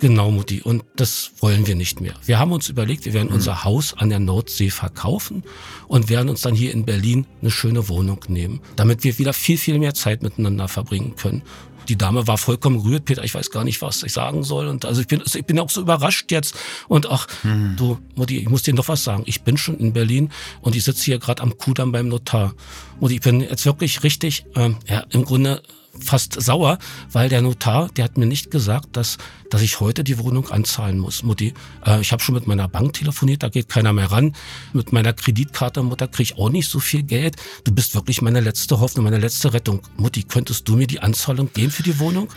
Genau, 0.00 0.30
Mutti. 0.30 0.62
Und 0.62 0.82
das 0.96 1.32
wollen 1.40 1.66
wir 1.66 1.76
nicht 1.76 2.00
mehr. 2.00 2.14
Wir 2.24 2.38
haben 2.38 2.52
uns 2.52 2.68
überlegt, 2.68 3.04
wir 3.04 3.12
werden 3.12 3.28
mhm. 3.28 3.34
unser 3.34 3.64
Haus 3.64 3.94
an 3.96 4.08
der 4.08 4.18
Nordsee 4.18 4.70
verkaufen 4.70 5.44
und 5.88 6.08
werden 6.08 6.30
uns 6.30 6.40
dann 6.40 6.54
hier 6.54 6.72
in 6.72 6.86
Berlin 6.86 7.26
eine 7.42 7.50
schöne 7.50 7.88
Wohnung 7.88 8.24
nehmen, 8.28 8.60
damit 8.76 9.04
wir 9.04 9.18
wieder 9.18 9.34
viel, 9.34 9.58
viel 9.58 9.78
mehr 9.78 9.94
Zeit 9.94 10.22
miteinander 10.22 10.68
verbringen 10.68 11.16
können. 11.16 11.42
Die 11.88 11.96
Dame 11.96 12.26
war 12.26 12.38
vollkommen 12.38 12.78
rührt, 12.80 13.04
Peter, 13.04 13.24
ich 13.24 13.34
weiß 13.34 13.50
gar 13.50 13.64
nicht, 13.64 13.82
was 13.82 14.02
ich 14.02 14.12
sagen 14.12 14.42
soll. 14.42 14.68
Und 14.68 14.84
also 14.84 15.00
ich 15.00 15.06
bin, 15.06 15.22
ich 15.26 15.44
bin 15.44 15.58
auch 15.58 15.68
so 15.68 15.82
überrascht 15.82 16.30
jetzt. 16.30 16.54
Und 16.88 17.10
ach, 17.10 17.26
mhm. 17.42 17.74
du, 17.76 17.98
Mutti, 18.14 18.38
ich 18.38 18.48
muss 18.48 18.62
dir 18.62 18.74
noch 18.74 18.88
was 18.88 19.04
sagen. 19.04 19.24
Ich 19.26 19.42
bin 19.42 19.56
schon 19.56 19.76
in 19.78 19.92
Berlin 19.92 20.30
und 20.62 20.76
ich 20.76 20.84
sitze 20.84 21.04
hier 21.04 21.18
gerade 21.18 21.42
am 21.42 21.58
Kudamm 21.58 21.92
beim 21.92 22.08
Notar. 22.08 22.54
Mutti, 23.00 23.16
ich 23.16 23.20
bin 23.20 23.40
jetzt 23.40 23.66
wirklich 23.66 24.02
richtig, 24.02 24.46
ähm, 24.54 24.76
ja, 24.88 25.04
im 25.10 25.24
Grunde 25.24 25.62
fast 25.98 26.40
sauer, 26.40 26.78
weil 27.12 27.28
der 27.28 27.42
Notar, 27.42 27.88
der 27.88 28.04
hat 28.04 28.16
mir 28.16 28.26
nicht 28.26 28.50
gesagt, 28.50 28.96
dass, 28.96 29.18
dass 29.50 29.62
ich 29.62 29.80
heute 29.80 30.04
die 30.04 30.18
Wohnung 30.18 30.48
anzahlen 30.50 30.98
muss, 30.98 31.22
Mutti. 31.22 31.54
Äh, 31.84 32.00
ich 32.00 32.12
habe 32.12 32.22
schon 32.22 32.34
mit 32.34 32.46
meiner 32.46 32.68
Bank 32.68 32.92
telefoniert, 32.92 33.42
da 33.42 33.48
geht 33.48 33.68
keiner 33.68 33.92
mehr 33.92 34.10
ran. 34.10 34.34
Mit 34.72 34.92
meiner 34.92 35.12
Kreditkarte, 35.12 35.82
Mutter, 35.82 36.08
kriege 36.08 36.22
ich 36.34 36.38
auch 36.38 36.50
nicht 36.50 36.68
so 36.68 36.80
viel 36.80 37.02
Geld. 37.02 37.36
Du 37.64 37.72
bist 37.72 37.94
wirklich 37.94 38.22
meine 38.22 38.40
letzte 38.40 38.80
Hoffnung, 38.80 39.04
meine 39.04 39.18
letzte 39.18 39.52
Rettung. 39.52 39.82
Mutti, 39.96 40.22
könntest 40.22 40.68
du 40.68 40.76
mir 40.76 40.86
die 40.86 41.00
Anzahlung 41.00 41.50
geben 41.52 41.70
für 41.70 41.82
die 41.82 41.98
Wohnung? 41.98 42.28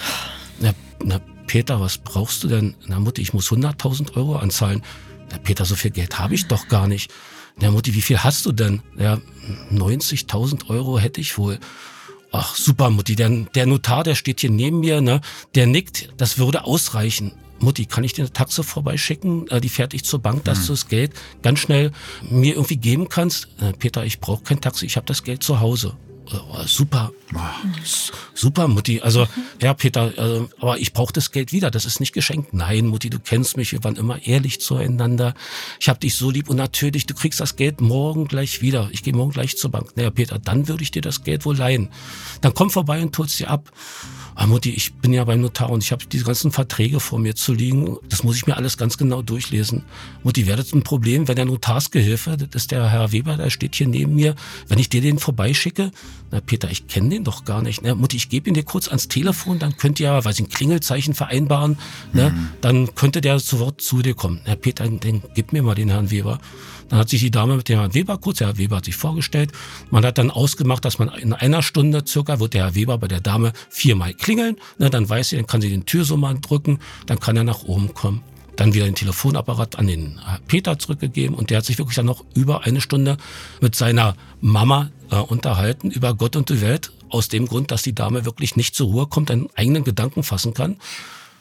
Na, 0.60 0.74
na 1.04 1.20
Peter, 1.48 1.80
was 1.80 1.98
brauchst 1.98 2.44
du 2.44 2.48
denn? 2.48 2.76
Na 2.88 3.00
Mutti, 3.00 3.22
ich 3.22 3.34
muss 3.34 3.52
100.000 3.52 4.16
Euro 4.16 4.38
anzahlen. 4.38 4.82
Na 5.32 5.38
Peter, 5.38 5.66
so 5.66 5.76
viel 5.76 5.92
Geld 5.92 6.20
habe 6.20 6.36
ich 6.36 6.48
doch 6.48 6.68
gar 6.68 6.88
nicht. 6.88 7.12
Na 7.60 7.70
Mutti, 7.70 7.94
wie 7.94 8.02
viel 8.02 8.20
hast 8.20 8.46
du 8.46 8.52
denn? 8.52 8.82
Ja, 8.98 9.20
90.000 9.72 10.70
Euro 10.70 10.98
hätte 10.98 11.22
ich 11.22 11.38
wohl. 11.38 11.60
Ach, 12.36 12.56
super, 12.56 12.90
Mutti, 12.90 13.16
der, 13.16 13.30
der 13.30 13.68
Notar, 13.68 14.04
der 14.04 14.16
steht 14.16 14.42
hier 14.42 14.50
neben 14.50 14.80
mir, 14.80 15.02
ne? 15.02 15.22
Der 15.54 15.68
nickt, 15.68 16.10
das 16.18 16.40
würde 16.40 16.66
ausreichen. 16.66 17.32
Mutti, 17.60 17.86
kann 17.86 18.04
ich 18.04 18.14
dir 18.14 18.24
eine 18.24 18.34
Taxe 18.34 18.64
vorbeischicken? 18.64 19.48
Äh, 19.50 19.62
die 19.62 19.70
fährt 19.70 19.94
dich 19.94 20.04
zur 20.04 20.20
Bank, 20.20 20.44
dass 20.44 20.62
hm. 20.62 20.66
du 20.66 20.74
das 20.74 20.88
Geld 20.88 21.12
ganz 21.44 21.60
schnell 21.60 21.92
mir 22.28 22.56
irgendwie 22.56 22.78
geben 22.78 23.08
kannst. 23.08 23.50
Äh, 23.62 23.74
Peter, 23.74 24.04
ich 24.04 24.20
brauche 24.20 24.44
kein 24.44 24.60
Taxi, 24.60 24.88
ich 24.88 24.98
habe 24.98 25.06
das 25.06 25.24
Geld 25.24 25.44
zu 25.44 25.60
Hause. 25.60 25.96
Oh, 26.32 26.64
super, 26.66 27.12
super 28.34 28.68
Mutti. 28.68 29.02
Also 29.02 29.28
ja, 29.62 29.74
Peter, 29.74 30.14
also, 30.18 30.50
aber 30.60 30.80
ich 30.80 30.94
brauche 30.94 31.14
das 31.14 31.32
Geld 31.32 31.52
wieder. 31.52 31.72
Das 31.72 31.86
ist 31.86 32.00
nicht 32.00 32.14
geschenkt. 32.14 32.54
Nein, 32.54 32.88
Mutti, 32.88 33.10
du 33.10 33.20
kennst 33.20 33.58
mich. 33.58 33.72
Wir 33.72 33.84
waren 33.84 33.96
immer 33.96 34.26
ehrlich 34.26 34.62
zueinander. 34.62 35.34
Ich 35.80 35.90
habe 35.90 36.00
dich 36.00 36.16
so 36.16 36.30
lieb 36.30 36.50
und 36.50 36.58
natürlich, 36.58 37.06
du 37.06 37.14
kriegst 37.14 37.40
das 37.40 37.56
Geld 37.56 37.82
morgen 37.82 38.28
gleich 38.28 38.62
wieder. 38.62 38.90
Ich 38.92 39.04
gehe 39.04 39.14
morgen 39.14 39.32
gleich 39.32 39.58
zur 39.58 39.72
Bank. 39.72 39.96
Naja, 39.96 40.10
Peter, 40.10 40.40
dann 40.40 40.68
würde 40.68 40.84
ich 40.84 40.92
dir 40.92 41.02
das 41.02 41.24
Geld 41.24 41.46
wohl 41.46 41.58
leihen. 41.58 41.90
Dann 42.42 42.54
komm 42.54 42.70
vorbei 42.70 43.02
und 43.02 43.14
tut's 43.14 43.38
dir 43.38 43.50
ab 43.50 43.72
ah 44.36 44.48
Mutti, 44.48 44.72
ich 44.72 44.94
bin 44.96 45.14
ja 45.14 45.24
beim 45.24 45.42
Notar 45.42 45.70
und 45.70 45.84
ich 45.84 45.92
habe 45.92 46.06
diese 46.06 46.26
ganzen 46.26 46.52
Verträge 46.52 47.00
vor 47.00 47.20
mir 47.20 47.36
zu 47.36 47.54
liegen. 47.54 47.98
Das 48.10 48.24
muss 48.24 48.36
ich 48.36 48.48
mir 48.48 48.58
alles 48.58 48.78
ganz 48.78 48.98
genau 48.98 49.22
durchlesen. 49.22 49.84
Mutti, 50.24 50.48
wäre 50.48 50.58
das 50.58 50.74
ein 50.74 50.84
Problem, 50.84 51.28
wenn 51.28 51.36
der 51.36 51.46
Notarsgehilfe, 51.46 52.38
das 52.38 52.64
ist 52.64 52.72
der 52.72 52.90
Herr 52.90 53.12
Weber, 53.12 53.38
der 53.38 53.50
steht 53.50 53.76
hier 53.76 53.88
neben 53.88 54.16
mir, 54.16 54.36
wenn 54.68 54.80
ich 54.80 54.90
dir 54.90 55.02
den 55.02 55.20
vorbeischicke? 55.20 55.92
Na 56.32 56.42
Peter, 56.42 56.72
ich 56.72 56.88
kenne 56.88 57.10
den 57.10 57.24
doch 57.24 57.46
gar 57.46 57.62
nicht. 57.62 57.84
Na, 57.84 57.94
Mutti, 57.94 58.18
ich 58.18 58.30
gebe 58.30 58.50
ihn 58.50 58.56
dir 58.56 58.64
kurz 58.64 58.88
ans 58.88 59.08
Telefon, 59.08 59.60
dann 59.60 59.78
könnt 59.78 60.00
ihr 60.00 60.08
ja, 60.08 60.26
weiß 60.26 60.40
ich, 60.40 60.46
ein 60.46 60.50
Klingelzeichen 60.50 61.14
vereinbaren. 61.14 61.78
Ne? 62.12 62.32
Mhm. 62.32 62.48
Dann 62.62 62.96
könnte 62.96 63.22
der 63.22 63.40
sofort 63.40 63.82
zu 63.82 64.02
dir 64.02 64.16
kommen. 64.16 64.42
Na 64.46 64.56
Peter, 64.56 64.88
dann 64.88 65.22
gib 65.36 65.54
mir 65.54 65.62
mal 65.62 65.76
den 65.76 65.90
Herrn 65.90 66.10
Weber. 66.10 66.40
Dann 66.90 67.00
hat 67.00 67.10
sich 67.10 67.22
die 67.22 67.32
Dame 67.32 67.56
mit 67.58 67.70
dem 67.70 67.80
Herrn 67.80 67.94
Weber 67.94 68.18
kurz, 68.18 68.38
der 68.38 68.48
Herr 68.48 68.58
Weber 68.58 68.78
hat 68.78 68.86
sich 68.86 68.96
vorgestellt. 68.96 69.52
Man 69.90 70.06
hat 70.06 70.18
dann 70.18 70.32
ausgemacht, 70.32 70.86
dass 70.86 71.00
man 71.00 71.10
in 71.10 71.34
einer 71.34 71.62
Stunde 71.62 72.04
circa 72.06 72.40
wird 72.40 72.54
der 72.54 72.66
Herr 72.66 72.76
Weber 72.76 72.98
bei 72.98 73.08
der 73.08 73.22
Dame 73.22 73.54
viermal 73.70 74.14
klingeln. 74.24 74.58
Ne, 74.80 74.90
dann 74.90 75.08
weiß 75.08 75.30
sie, 75.30 75.36
dann 75.36 75.48
kann 75.48 75.62
sie 75.62 75.70
den 75.70 75.86
Türsummer 75.86 76.34
drücken, 76.34 76.80
dann 77.06 77.20
kann 77.20 77.38
er 77.38 77.44
nach 77.44 77.64
oben 77.64 77.94
kommen. 77.94 78.24
Dann 78.56 78.74
wieder 78.74 78.86
den 78.86 78.96
Telefonapparat 78.96 79.78
an 79.80 79.88
den 79.88 80.20
Peter 80.48 80.78
zurückgegeben 80.78 81.36
und 81.36 81.50
der 81.50 81.58
hat 81.58 81.66
sich 81.66 81.78
wirklich 81.78 81.96
dann 81.96 82.06
noch 82.06 82.24
über 82.36 82.64
eine 82.64 82.82
Stunde 82.82 83.18
mit 83.62 83.76
seiner 83.76 84.16
Mama 84.42 84.92
äh, 85.10 85.16
unterhalten 85.16 85.90
über 85.90 86.14
Gott 86.14 86.36
und 86.36 86.50
die 86.50 86.62
Welt. 86.62 86.92
Aus 87.10 87.28
dem 87.28 87.48
Grund, 87.48 87.70
dass 87.70 87.84
die 87.84 87.94
Dame 87.94 88.26
wirklich 88.26 88.56
nicht 88.56 88.74
zur 88.74 88.88
Ruhe 88.88 89.06
kommt, 89.06 89.30
einen 89.30 89.48
eigenen 89.56 89.84
Gedanken 89.84 90.24
fassen 90.24 90.56
kann. 90.56 90.78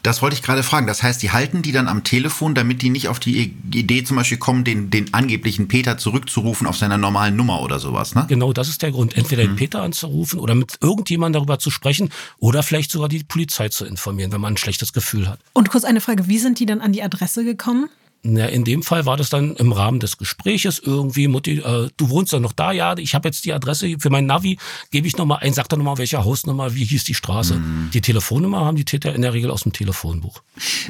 Das 0.03 0.21
wollte 0.21 0.35
ich 0.35 0.41
gerade 0.41 0.63
fragen. 0.63 0.85
Das 0.85 1.01
heißt, 1.01 1.23
die 1.23 1.31
halten 1.31 1.61
die 1.61 1.71
dann 1.71 1.87
am 1.87 2.03
Telefon, 2.03 2.53
damit 2.53 2.81
die 2.81 2.89
nicht 2.89 3.07
auf 3.07 3.19
die 3.19 3.55
Idee 3.73 4.03
zum 4.03 4.17
Beispiel 4.17 4.37
kommen, 4.37 4.65
den, 4.65 4.89
den 4.89 5.13
angeblichen 5.13 5.69
Peter 5.69 5.97
zurückzurufen 5.97 6.67
auf 6.67 6.77
seiner 6.77 6.97
normalen 6.97 7.37
Nummer 7.37 7.61
oder 7.61 7.79
sowas, 7.79 8.13
ne? 8.13 8.25
Genau, 8.27 8.51
das 8.51 8.67
ist 8.67 8.81
der 8.81 8.91
Grund. 8.91 9.15
Entweder 9.15 9.43
mhm. 9.43 9.51
den 9.51 9.55
Peter 9.55 9.81
anzurufen 9.81 10.39
oder 10.39 10.55
mit 10.55 10.77
irgendjemandem 10.81 11.39
darüber 11.39 11.57
zu 11.57 11.71
sprechen 11.71 12.09
oder 12.37 12.63
vielleicht 12.63 12.91
sogar 12.91 13.07
die 13.07 13.23
Polizei 13.23 13.69
zu 13.69 13.85
informieren, 13.85 14.33
wenn 14.33 14.41
man 14.41 14.53
ein 14.53 14.57
schlechtes 14.57 14.91
Gefühl 14.91 15.29
hat. 15.29 15.39
Und 15.53 15.69
kurz 15.69 15.85
eine 15.85 16.01
Frage, 16.01 16.27
wie 16.27 16.37
sind 16.37 16.59
die 16.59 16.65
dann 16.65 16.81
an 16.81 16.91
die 16.91 17.01
Adresse 17.01 17.45
gekommen? 17.45 17.89
Ja, 18.25 18.45
in 18.45 18.63
dem 18.63 18.83
Fall 18.83 19.05
war 19.05 19.17
das 19.17 19.29
dann 19.29 19.53
im 19.57 19.73
Rahmen 19.73 19.99
des 19.99 20.17
Gespräches 20.17 20.79
irgendwie, 20.79 21.27
Mutti, 21.27 21.59
äh, 21.59 21.89
du 21.97 22.09
wohnst 22.09 22.31
ja 22.31 22.39
noch 22.39 22.53
da, 22.53 22.71
ja, 22.71 22.97
ich 22.97 23.15
habe 23.15 23.27
jetzt 23.27 23.43
die 23.43 23.51
Adresse 23.51 23.95
für 23.99 24.09
mein 24.09 24.25
Navi, 24.25 24.57
gebe 24.91 25.07
ich 25.07 25.17
nochmal 25.17 25.39
ein, 25.41 25.53
sag 25.53 25.67
doch 25.67 25.75
nochmal, 25.75 25.97
welche 25.97 26.23
Hausnummer, 26.23 26.73
wie 26.73 26.85
hieß 26.85 27.03
die 27.03 27.15
Straße. 27.15 27.55
Mhm. 27.55 27.89
Die 27.93 27.99
Telefonnummer 27.99 28.61
haben 28.61 28.77
die 28.77 28.85
Täter 28.85 29.13
in 29.13 29.23
der 29.23 29.33
Regel 29.33 29.51
aus 29.51 29.63
dem 29.63 29.73
Telefonbuch. 29.73 30.41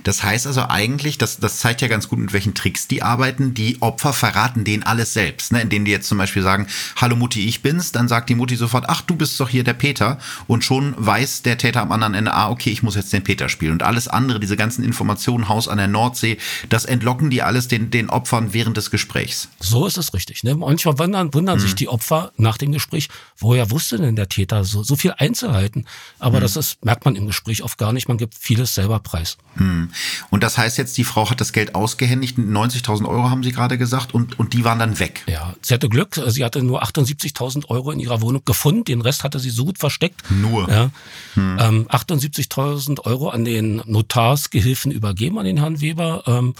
Das 0.03 0.23
heißt 0.23 0.45
also 0.45 0.65
eigentlich, 0.69 1.17
das, 1.17 1.39
das 1.39 1.57
zeigt 1.57 1.81
ja 1.81 1.87
ganz 1.87 2.07
gut, 2.07 2.19
mit 2.19 2.33
welchen 2.33 2.53
Tricks 2.53 2.87
die 2.87 3.01
arbeiten. 3.01 3.55
Die 3.55 3.81
Opfer 3.81 4.13
verraten 4.13 4.63
denen 4.63 4.83
alles 4.83 5.13
selbst, 5.13 5.51
ne? 5.51 5.61
indem 5.61 5.85
die 5.85 5.91
jetzt 5.91 6.07
zum 6.07 6.19
Beispiel 6.19 6.43
sagen, 6.43 6.67
hallo 6.97 7.15
Mutti, 7.15 7.47
ich 7.47 7.63
bin's, 7.63 7.91
dann 7.91 8.07
sagt 8.07 8.29
die 8.29 8.35
Mutti 8.35 8.55
sofort, 8.55 8.85
ach, 8.89 9.01
du 9.01 9.15
bist 9.15 9.39
doch 9.39 9.49
hier 9.49 9.63
der 9.63 9.73
Peter 9.73 10.19
und 10.45 10.63
schon 10.63 10.93
weiß 10.97 11.41
der 11.41 11.57
Täter 11.57 11.81
am 11.81 11.91
anderen 11.91 12.13
Ende, 12.13 12.33
ah, 12.33 12.49
okay, 12.49 12.69
ich 12.69 12.83
muss 12.83 12.95
jetzt 12.95 13.11
den 13.11 13.23
Peter 13.23 13.49
spielen 13.49 13.71
und 13.71 13.81
alles 13.81 14.07
andere, 14.07 14.39
diese 14.39 14.55
ganzen 14.55 14.83
Informationen, 14.83 15.49
Haus 15.49 15.67
an 15.67 15.79
der 15.79 15.87
Nordsee, 15.87 16.37
das 16.69 16.85
entlocken 16.85 17.22
entlocken 17.23 17.29
die 17.29 17.41
alles 17.41 17.67
den, 17.67 17.89
den 17.89 18.09
Opfern 18.09 18.53
während 18.53 18.77
des 18.77 18.91
Gesprächs. 18.91 19.49
So 19.59 19.85
ist 19.85 19.97
es 19.97 20.13
richtig. 20.13 20.43
Ne? 20.43 20.55
Manchmal 20.55 20.97
wundern, 20.99 21.33
wundern 21.33 21.57
mhm. 21.57 21.61
sich 21.61 21.75
die 21.75 21.87
Opfer 21.87 22.31
nach 22.37 22.57
dem 22.57 22.71
Gespräch, 22.71 23.09
woher 23.37 23.71
wusste 23.71 23.97
denn 23.97 24.15
der 24.15 24.29
Täter 24.29 24.63
so, 24.63 24.83
so 24.83 24.95
viel 24.95 25.13
Einzelheiten? 25.17 25.85
Aber 26.19 26.37
mhm. 26.37 26.41
das 26.41 26.57
ist, 26.57 26.83
merkt 26.83 27.05
man 27.05 27.15
im 27.15 27.27
Gespräch 27.27 27.63
oft 27.63 27.77
gar 27.77 27.93
nicht. 27.93 28.07
Man 28.07 28.17
gibt 28.17 28.35
vieles 28.35 28.75
selber 28.75 28.99
preis. 28.99 29.37
Mhm. 29.55 29.89
Und 30.29 30.43
das 30.43 30.57
heißt 30.57 30.77
jetzt, 30.77 30.97
die 30.97 31.03
Frau 31.03 31.29
hat 31.29 31.39
das 31.39 31.53
Geld 31.53 31.75
ausgehändigt. 31.75 32.37
90.000 32.37 33.07
Euro 33.07 33.29
haben 33.29 33.43
Sie 33.43 33.51
gerade 33.51 33.77
gesagt 33.77 34.13
und, 34.13 34.39
und 34.39 34.53
die 34.53 34.63
waren 34.63 34.79
dann 34.79 34.99
weg. 34.99 35.23
Ja, 35.27 35.55
sie 35.61 35.73
hatte 35.73 35.89
Glück. 35.89 36.19
Sie 36.27 36.43
hatte 36.43 36.61
nur 36.61 36.83
78.000 36.83 37.69
Euro 37.69 37.91
in 37.91 37.99
ihrer 37.99 38.21
Wohnung 38.21 38.43
gefunden. 38.45 38.83
Den 38.83 39.01
Rest 39.01 39.23
hatte 39.23 39.39
sie 39.39 39.49
so 39.49 39.65
gut 39.65 39.77
versteckt. 39.77 40.21
Nur. 40.29 40.69
Ja. 40.69 40.89
Mhm. 41.35 41.57
Ähm, 41.59 41.87
78.000 41.87 43.01
Euro 43.01 43.29
an 43.29 43.45
den 43.45 43.81
Notarsgehilfen 43.85 44.91
übergeben, 44.91 45.39
an 45.39 45.45
den 45.45 45.57
Herrn 45.57 45.81
Weber. 45.81 46.23
Ähm, 46.27 46.55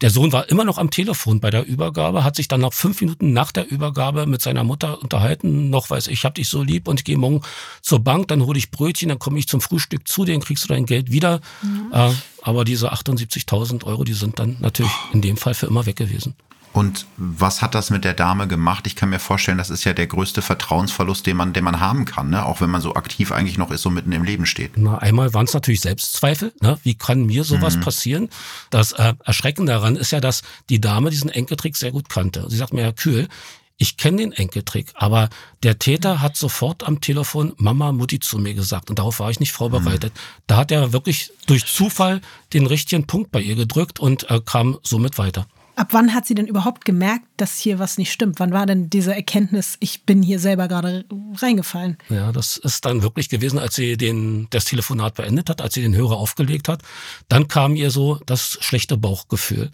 der 0.00 0.07
Sohn 0.10 0.32
war 0.32 0.48
immer 0.48 0.64
noch 0.64 0.78
am 0.78 0.90
Telefon 0.90 1.40
bei 1.40 1.50
der 1.50 1.66
Übergabe, 1.66 2.24
hat 2.24 2.36
sich 2.36 2.48
dann 2.48 2.60
nach 2.60 2.72
fünf 2.72 3.00
Minuten 3.00 3.32
nach 3.32 3.52
der 3.52 3.70
Übergabe 3.70 4.26
mit 4.26 4.42
seiner 4.42 4.64
Mutter 4.64 5.02
unterhalten. 5.02 5.70
Noch 5.70 5.90
weiß 5.90 6.08
ich, 6.08 6.24
hab 6.24 6.34
dich 6.34 6.48
so 6.48 6.62
lieb 6.62 6.88
und 6.88 7.00
ich 7.00 7.04
gehe 7.04 7.16
morgen 7.16 7.42
zur 7.82 8.00
Bank, 8.00 8.28
dann 8.28 8.44
hole 8.44 8.58
ich 8.58 8.70
Brötchen, 8.70 9.08
dann 9.08 9.18
komme 9.18 9.38
ich 9.38 9.48
zum 9.48 9.60
Frühstück 9.60 10.06
zu 10.06 10.24
dir, 10.24 10.32
dann 10.32 10.42
kriegst 10.42 10.64
du 10.64 10.68
dein 10.68 10.86
Geld 10.86 11.10
wieder. 11.10 11.40
Mhm. 11.62 11.92
Äh, 11.92 12.10
aber 12.42 12.64
diese 12.64 12.92
78.000 12.92 13.84
Euro, 13.84 14.04
die 14.04 14.12
sind 14.12 14.38
dann 14.38 14.56
natürlich 14.60 14.92
in 15.12 15.22
dem 15.22 15.36
Fall 15.36 15.54
für 15.54 15.66
immer 15.66 15.86
weg 15.86 15.96
gewesen. 15.96 16.34
Und 16.72 17.06
was 17.16 17.62
hat 17.62 17.74
das 17.74 17.90
mit 17.90 18.04
der 18.04 18.14
Dame 18.14 18.46
gemacht? 18.46 18.86
Ich 18.86 18.94
kann 18.94 19.10
mir 19.10 19.18
vorstellen, 19.18 19.58
das 19.58 19.70
ist 19.70 19.84
ja 19.84 19.92
der 19.92 20.06
größte 20.06 20.42
Vertrauensverlust, 20.42 21.26
den 21.26 21.36
man, 21.36 21.52
den 21.52 21.64
man 21.64 21.80
haben 21.80 22.04
kann, 22.04 22.30
ne? 22.30 22.44
auch 22.44 22.60
wenn 22.60 22.70
man 22.70 22.80
so 22.80 22.94
aktiv 22.94 23.32
eigentlich 23.32 23.58
noch 23.58 23.70
ist, 23.70 23.82
so 23.82 23.90
mitten 23.90 24.12
im 24.12 24.22
Leben 24.22 24.46
steht. 24.46 24.72
Na, 24.76 24.98
einmal 24.98 25.34
waren 25.34 25.46
es 25.46 25.54
natürlich 25.54 25.80
Selbstzweifel. 25.80 26.52
Ne? 26.60 26.78
Wie 26.82 26.94
kann 26.94 27.26
mir 27.26 27.44
sowas 27.44 27.76
mhm. 27.76 27.80
passieren? 27.80 28.28
Das 28.70 28.92
äh, 28.92 29.14
Erschreckende 29.24 29.72
daran 29.72 29.96
ist 29.96 30.12
ja, 30.12 30.20
dass 30.20 30.42
die 30.68 30.80
Dame 30.80 31.10
diesen 31.10 31.30
Enkeltrick 31.30 31.76
sehr 31.76 31.90
gut 31.90 32.08
kannte. 32.08 32.46
Sie 32.48 32.56
sagt 32.56 32.72
mir, 32.72 32.82
Herr 32.82 32.92
Kühl, 32.92 33.28
ich 33.80 33.96
kenne 33.96 34.18
den 34.18 34.32
Enkeltrick, 34.32 34.88
aber 34.94 35.28
der 35.62 35.78
Täter 35.78 36.20
hat 36.20 36.36
sofort 36.36 36.82
am 36.82 37.00
Telefon 37.00 37.54
Mama 37.58 37.92
Mutti 37.92 38.18
zu 38.18 38.38
mir 38.38 38.54
gesagt 38.54 38.90
und 38.90 38.98
darauf 38.98 39.20
war 39.20 39.30
ich 39.30 39.38
nicht 39.38 39.52
vorbereitet. 39.52 40.12
Mhm. 40.14 40.42
Da 40.48 40.56
hat 40.56 40.72
er 40.72 40.92
wirklich 40.92 41.30
durch 41.46 41.64
Zufall 41.64 42.20
den 42.52 42.66
richtigen 42.66 43.06
Punkt 43.06 43.30
bei 43.30 43.40
ihr 43.40 43.54
gedrückt 43.54 44.00
und 44.00 44.28
äh, 44.30 44.40
kam 44.44 44.78
somit 44.82 45.16
weiter. 45.16 45.46
Ab 45.78 45.90
wann 45.92 46.12
hat 46.12 46.26
sie 46.26 46.34
denn 46.34 46.48
überhaupt 46.48 46.84
gemerkt, 46.84 47.24
dass 47.36 47.56
hier 47.56 47.78
was 47.78 47.98
nicht 47.98 48.10
stimmt? 48.10 48.40
Wann 48.40 48.50
war 48.50 48.66
denn 48.66 48.90
diese 48.90 49.14
Erkenntnis, 49.14 49.76
ich 49.78 50.02
bin 50.02 50.24
hier 50.24 50.40
selber 50.40 50.66
gerade 50.66 51.04
reingefallen? 51.36 51.98
Ja, 52.08 52.32
das 52.32 52.56
ist 52.56 52.84
dann 52.84 53.04
wirklich 53.04 53.28
gewesen, 53.28 53.60
als 53.60 53.76
sie 53.76 53.96
den, 53.96 54.48
das 54.50 54.64
Telefonat 54.64 55.14
beendet 55.14 55.48
hat, 55.48 55.62
als 55.62 55.74
sie 55.74 55.82
den 55.82 55.94
Hörer 55.94 56.16
aufgelegt 56.16 56.66
hat. 56.66 56.82
Dann 57.28 57.46
kam 57.46 57.76
ihr 57.76 57.92
so 57.92 58.18
das 58.26 58.58
schlechte 58.60 58.96
Bauchgefühl. 58.96 59.70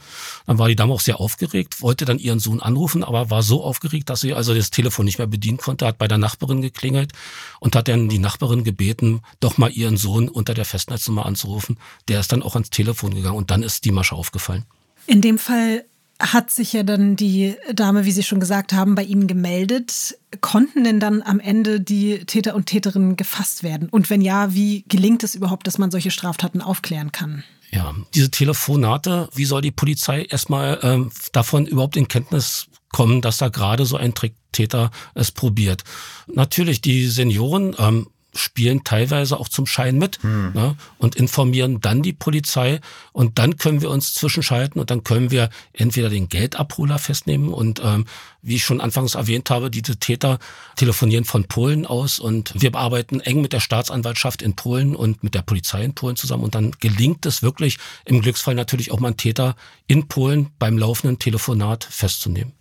Dann 0.47 0.59
war 0.59 0.69
die 0.69 0.77
Dame 0.77 0.93
auch 0.93 1.01
sehr 1.01 1.21
aufgeregt, 1.21 1.81
wollte 1.81 2.05
dann 2.05 2.19
ihren 2.19 2.39
Sohn 2.39 2.61
anrufen, 2.61 3.03
aber 3.03 3.31
war 3.31 3.43
so 3.43 3.65
aufgeregt, 3.65 4.11
dass 4.11 4.21
sie 4.21 4.35
also 4.35 4.53
das 4.53 4.71
Telefon 4.71 5.07
nicht 5.07 5.17
mehr 5.17 5.27
bedienen 5.27 5.57
konnte, 5.57 5.87
hat 5.87 5.97
bei 5.97 6.07
der 6.07 6.19
Nachbarin 6.19 6.61
geklingelt 6.61 7.15
und 7.61 7.77
hat 7.77 7.89
dann 7.89 8.11
die 8.11 8.19
Nachbarin 8.19 8.63
gebeten, 8.63 9.23
doch 9.41 9.57
mal 9.57 9.71
ihren 9.71 9.97
Sohn 9.97 10.29
unter 10.29 10.53
der 10.53 10.67
Festnetznummer 10.67 11.25
anzurufen. 11.25 11.79
Der 12.09 12.21
ist 12.21 12.31
dann 12.31 12.43
auch 12.43 12.57
ans 12.57 12.69
Telefon 12.69 13.15
gegangen 13.15 13.39
und 13.39 13.51
dann 13.51 13.63
ist 13.63 13.87
die 13.87 13.91
Masche 13.91 14.15
aufgefallen. 14.15 14.67
In 15.07 15.23
dem 15.23 15.39
Fall 15.39 15.85
hat 16.21 16.51
sich 16.51 16.73
ja 16.73 16.83
dann 16.83 17.17
die 17.17 17.55
Dame, 17.73 18.05
wie 18.05 18.13
Sie 18.13 18.23
schon 18.23 18.41
gesagt 18.41 18.73
haben, 18.73 18.95
bei 18.95 19.03
Ihnen 19.03 19.27
gemeldet. 19.27 20.17
Konnten 20.41 20.85
denn 20.85 21.01
dann 21.01 21.23
am 21.23 21.41
Ende 21.41 21.81
die 21.81 22.25
Täter 22.25 22.55
und 22.55 22.67
Täterinnen 22.67 23.17
gefasst 23.17 23.63
werden? 23.63 23.89
Und 23.89 24.11
wenn 24.11 24.21
ja, 24.21 24.55
wie 24.55 24.85
gelingt 24.89 25.25
es 25.25 25.35
überhaupt, 25.35 25.67
dass 25.67 25.79
man 25.79 25.91
solche 25.91 26.11
Straftaten 26.11 26.63
aufklären 26.63 27.13
kann? 27.13 27.43
Ja, 27.71 27.93
diese 28.15 28.31
Telefonate, 28.31 29.29
wie 29.35 29.45
soll 29.45 29.61
die 29.61 29.73
Polizei 29.73 30.23
erstmal 30.23 30.79
ähm, 30.83 31.11
davon 31.33 31.67
überhaupt 31.67 31.97
in 31.97 32.07
Kenntnis 32.07 32.67
kommen, 32.91 33.21
dass 33.21 33.39
da 33.39 33.49
gerade 33.49 33.85
so 33.85 33.97
ein 33.97 34.15
Tricktäter 34.15 34.93
es 35.15 35.33
probiert? 35.33 35.83
Natürlich, 36.29 36.81
die 36.81 37.09
Senioren 37.09 37.75
ähm, 37.79 38.07
spielen 38.35 38.85
teilweise 38.85 39.39
auch 39.39 39.49
zum 39.49 39.67
Schein 39.67 39.99
mit 39.99 40.23
hm. 40.23 40.53
ne, 40.55 40.77
und 40.99 41.17
informieren 41.17 41.81
dann 41.81 42.03
die 42.03 42.13
Polizei 42.13 42.81
und 43.13 43.39
dann 43.39 43.57
können 43.57 43.81
wir 43.81 43.91
uns 43.91 44.15
zwischenschalten 44.15 44.81
und 44.81 44.91
dann 44.91 45.05
können 45.05 45.31
wir 45.31 45.51
entweder 45.73 46.11
den 46.11 46.29
Geldabholer 46.29 46.99
festnehmen 46.99 47.53
und 47.53 47.81
ähm, 47.85 48.07
wie 48.43 48.57
ich 48.57 48.65
schon 48.65 48.81
anfangs 48.81 49.15
erwähnt 49.15 49.51
habe, 49.51 49.71
diese 49.71 49.97
Täter 49.97 50.39
telefonieren 50.77 51.25
von 51.25 51.45
Polen 51.45 51.87
aus 51.87 52.19
und 52.19 52.53
wir 52.61 52.71
bearbeiten 52.71 53.21
eng 53.21 53.41
mit 53.41 53.53
der 53.53 53.61
Staatsanwaltschaft 53.61 54.43
in 54.43 54.55
Polen 54.55 54.95
und 54.95 55.23
mit 55.23 55.35
der 55.35 55.43
Polizei 55.43 55.83
in 55.83 55.95
Polen 55.95 56.17
zusammen 56.17 56.45
und 56.45 56.55
dann 56.55 56.73
gelingt 56.81 57.25
es 57.27 57.43
wirklich 57.43 57.79
im 58.05 58.21
Glücksfall 58.21 58.55
natürlich 58.55 58.91
auch 58.91 59.01
mal 59.01 59.09
einen 59.09 59.17
Täter 59.17 59.57
in 59.87 60.09
Polen 60.09 60.51
beim 60.59 60.77
laufenden 60.77 61.19
Telefonat 61.19 61.85
festzunehmen. 61.85 62.53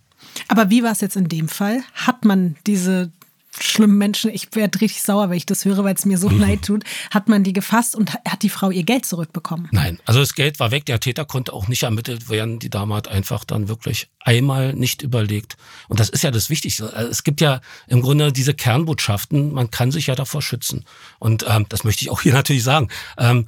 Aber 0.48 0.70
wie 0.70 0.82
war 0.82 0.92
es 0.92 1.00
jetzt 1.00 1.16
in 1.16 1.28
dem 1.28 1.48
Fall? 1.48 1.82
Hat 1.94 2.24
man 2.24 2.56
diese 2.66 3.12
schlimmen 3.60 3.98
Menschen, 3.98 4.30
ich 4.30 4.48
werde 4.54 4.80
richtig 4.80 5.02
sauer, 5.02 5.30
wenn 5.30 5.36
ich 5.36 5.46
das 5.46 5.64
höre, 5.64 5.84
weil 5.84 5.94
es 5.94 6.04
mir 6.04 6.18
so 6.18 6.28
mhm. 6.28 6.40
leid 6.40 6.62
tut, 6.62 6.84
hat 7.10 7.28
man 7.28 7.44
die 7.44 7.52
gefasst 7.52 7.94
und 7.94 8.14
hat 8.14 8.42
die 8.42 8.48
Frau 8.48 8.70
ihr 8.70 8.84
Geld 8.84 9.06
zurückbekommen? 9.06 9.68
Nein, 9.72 9.98
also 10.04 10.20
das 10.20 10.34
Geld 10.34 10.60
war 10.60 10.70
weg, 10.70 10.86
der 10.86 11.00
Täter 11.00 11.24
konnte 11.24 11.52
auch 11.52 11.68
nicht 11.68 11.84
ermittelt 11.84 12.28
werden, 12.28 12.58
die 12.58 12.70
Dame 12.70 12.94
hat 12.94 13.08
einfach 13.08 13.44
dann 13.44 13.68
wirklich 13.68 14.08
einmal 14.20 14.72
nicht 14.74 15.02
überlegt. 15.02 15.56
Und 15.88 16.00
das 16.00 16.08
ist 16.08 16.24
ja 16.24 16.30
das 16.30 16.50
Wichtigste. 16.50 16.92
Also 16.92 17.10
es 17.10 17.24
gibt 17.24 17.40
ja 17.40 17.60
im 17.86 18.02
Grunde 18.02 18.32
diese 18.32 18.54
Kernbotschaften, 18.54 19.52
man 19.52 19.70
kann 19.70 19.90
sich 19.90 20.06
ja 20.06 20.14
davor 20.14 20.42
schützen. 20.42 20.84
Und 21.18 21.44
ähm, 21.48 21.66
das 21.68 21.84
möchte 21.84 22.02
ich 22.02 22.10
auch 22.10 22.22
hier 22.22 22.32
natürlich 22.34 22.64
sagen. 22.64 22.88
Ähm, 23.18 23.46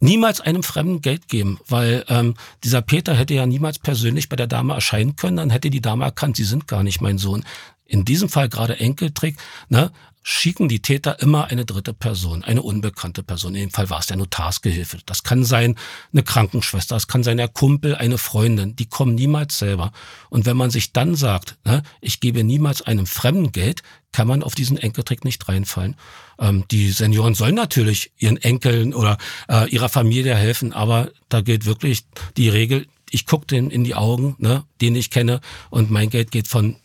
niemals 0.00 0.40
einem 0.40 0.62
Fremden 0.62 1.00
Geld 1.00 1.28
geben, 1.28 1.58
weil 1.66 2.04
ähm, 2.08 2.34
dieser 2.62 2.82
Peter 2.82 3.14
hätte 3.14 3.34
ja 3.34 3.46
niemals 3.46 3.78
persönlich 3.78 4.28
bei 4.28 4.36
der 4.36 4.46
Dame 4.46 4.74
erscheinen 4.74 5.16
können, 5.16 5.38
dann 5.38 5.50
hätte 5.50 5.70
die 5.70 5.80
Dame 5.80 6.04
erkannt, 6.04 6.36
sie 6.36 6.44
sind 6.44 6.68
gar 6.68 6.82
nicht 6.82 7.00
mein 7.00 7.18
Sohn. 7.18 7.44
In 7.84 8.04
diesem 8.04 8.28
Fall 8.28 8.48
gerade 8.48 8.78
Enkeltrick, 8.78 9.36
ne, 9.68 9.92
schicken 10.26 10.68
die 10.68 10.80
Täter 10.80 11.20
immer 11.20 11.48
eine 11.48 11.66
dritte 11.66 11.92
Person, 11.92 12.42
eine 12.42 12.62
unbekannte 12.62 13.22
Person. 13.22 13.54
In 13.54 13.60
dem 13.60 13.70
Fall 13.70 13.90
war 13.90 14.00
es 14.00 14.06
der 14.06 14.16
Notarsgehilfe. 14.16 14.98
Das 15.04 15.22
kann 15.22 15.44
sein 15.44 15.76
eine 16.12 16.22
Krankenschwester, 16.22 16.96
das 16.96 17.08
kann 17.08 17.22
sein 17.22 17.36
der 17.36 17.48
Kumpel, 17.48 17.94
eine 17.94 18.16
Freundin. 18.16 18.74
Die 18.74 18.86
kommen 18.86 19.14
niemals 19.14 19.58
selber. 19.58 19.92
Und 20.30 20.46
wenn 20.46 20.56
man 20.56 20.70
sich 20.70 20.94
dann 20.94 21.14
sagt, 21.14 21.58
ne, 21.66 21.82
ich 22.00 22.20
gebe 22.20 22.42
niemals 22.42 22.80
einem 22.80 23.06
Fremden 23.06 23.52
Geld, 23.52 23.82
kann 24.12 24.26
man 24.26 24.42
auf 24.42 24.54
diesen 24.54 24.78
Enkeltrick 24.78 25.24
nicht 25.24 25.46
reinfallen. 25.46 25.96
Ähm, 26.38 26.64
die 26.70 26.90
Senioren 26.90 27.34
sollen 27.34 27.54
natürlich 27.54 28.12
ihren 28.16 28.38
Enkeln 28.38 28.94
oder 28.94 29.18
äh, 29.48 29.68
ihrer 29.68 29.90
Familie 29.90 30.34
helfen, 30.36 30.72
aber 30.72 31.10
da 31.28 31.42
gilt 31.42 31.66
wirklich 31.66 32.06
die 32.38 32.48
Regel, 32.48 32.86
ich 33.10 33.26
gucke 33.26 33.46
den 33.46 33.70
in 33.70 33.84
die 33.84 33.94
Augen, 33.94 34.36
ne, 34.38 34.64
den 34.80 34.96
ich 34.96 35.10
kenne, 35.10 35.40
und 35.68 35.90
mein 35.90 36.08
Geld 36.08 36.30
geht 36.30 36.48
von 36.48 36.76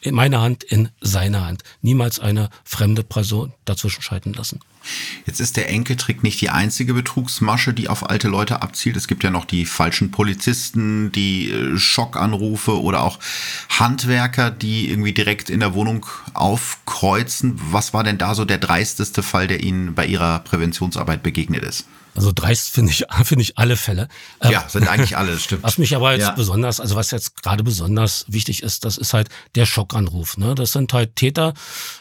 in 0.00 0.14
meiner 0.14 0.40
Hand 0.40 0.64
in 0.64 0.88
seiner 1.00 1.46
Hand. 1.46 1.62
Niemals 1.82 2.20
eine 2.20 2.50
fremde 2.64 3.02
Person 3.02 3.52
dazwischen 3.64 4.02
schalten 4.02 4.32
lassen. 4.32 4.60
Jetzt 5.26 5.40
ist 5.40 5.56
der 5.56 5.68
Enkeltrick 5.68 6.22
nicht 6.22 6.40
die 6.40 6.50
einzige 6.50 6.94
Betrugsmasche, 6.94 7.74
die 7.74 7.88
auf 7.88 8.08
alte 8.08 8.28
Leute 8.28 8.62
abzielt. 8.62 8.96
Es 8.96 9.08
gibt 9.08 9.22
ja 9.24 9.30
noch 9.30 9.44
die 9.44 9.66
falschen 9.66 10.10
Polizisten, 10.10 11.12
die 11.12 11.50
äh, 11.50 11.76
Schockanrufe 11.76 12.80
oder 12.80 13.02
auch 13.02 13.18
Handwerker, 13.68 14.50
die 14.50 14.90
irgendwie 14.90 15.12
direkt 15.12 15.50
in 15.50 15.60
der 15.60 15.74
Wohnung 15.74 16.06
aufkreuzen. 16.34 17.60
Was 17.70 17.92
war 17.92 18.04
denn 18.04 18.18
da 18.18 18.34
so 18.34 18.44
der 18.44 18.58
dreisteste 18.58 19.22
Fall, 19.22 19.46
der 19.46 19.62
Ihnen 19.62 19.94
bei 19.94 20.06
Ihrer 20.06 20.40
Präventionsarbeit 20.40 21.22
begegnet 21.22 21.64
ist? 21.64 21.86
Also 22.18 22.32
dreist 22.34 22.70
finde 22.70 22.90
ich, 22.90 23.04
finde 23.24 23.42
ich 23.42 23.58
alle 23.58 23.76
Fälle. 23.76 24.08
Ähm, 24.42 24.50
ja, 24.50 24.68
sind 24.68 24.88
eigentlich 24.88 25.16
alle, 25.16 25.30
das 25.30 25.44
stimmt. 25.44 25.62
Was 25.68 25.78
mich 25.78 25.94
aber 25.94 26.12
jetzt 26.12 26.22
ja. 26.22 26.32
besonders, 26.32 26.80
also 26.80 26.96
was 26.96 27.12
jetzt 27.12 27.40
gerade 27.42 27.62
besonders 27.62 28.24
wichtig 28.26 28.64
ist, 28.64 28.84
das 28.84 28.98
ist 28.98 29.14
halt 29.14 29.28
der 29.54 29.66
Schockanruf. 29.66 30.36
Ne? 30.36 30.56
Das 30.56 30.72
sind 30.72 30.92
halt 30.92 31.14
Täter, 31.14 31.54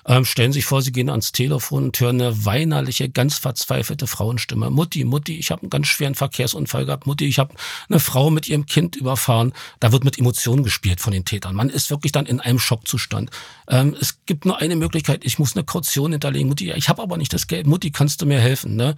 ähm, 0.08 0.26
stellen 0.26 0.54
sich 0.54 0.66
vor, 0.66 0.82
sie 0.82 0.92
gehen 0.92 1.12
ans 1.12 1.34
Telefon 1.34 1.84
und 1.86 2.00
hören 2.00 2.20
eine 2.20 2.46
weinerliche, 2.46 3.10
ganz 3.10 3.38
verzweifelte 3.38 4.08
Frauenstimme. 4.08 4.72
Mutti, 4.72 5.04
Mutti, 5.04 5.38
ich 5.38 5.52
habe 5.52 5.62
einen 5.62 5.70
ganz 5.70 5.86
schweren 5.86 6.16
Verkehrsunfall 6.16 6.88
gehabt. 6.88 7.06
Mutti, 7.06 7.28
ich 7.28 7.38
habe 7.38 7.54
eine 7.88 8.00
Frau 8.00 8.32
mit 8.32 8.48
ihrem 8.48 8.66
Kind 8.66 8.96
überfahren. 8.96 9.54
Da 9.80 9.92
wird 9.92 10.04
mit 10.04 10.18
Emotionen 10.18 10.64
gespielt 10.64 11.00
von 11.00 11.14
den 11.14 11.26
Tätern. 11.26 11.54
Man 11.54 11.70
ist 11.70 11.92
wirklich 11.92 12.12
dann 12.12 12.26
in 12.26 12.40
einem 12.40 12.58
Schockzustand. 12.58 13.30
Ähm, 13.68 13.96
es 14.02 14.18
gibt 14.26 14.46
nur 14.46 14.58
eine 14.58 14.76
Möglichkeit, 14.76 15.24
ich 15.26 15.38
muss 15.38 15.56
eine 15.56 15.64
Kaution 15.64 16.12
hinterlegen. 16.12 16.48
Mutti, 16.48 16.72
ich 16.72 16.90
habe 16.90 17.04
aber 17.04 17.18
nicht 17.18 17.34
das 17.34 17.46
Geld. 17.46 17.68
Mutti, 17.68 17.92
kannst 17.92 18.20
du 18.24 18.26
mir 18.26 18.40
helfen? 18.40 18.76
Ne? 18.76 18.96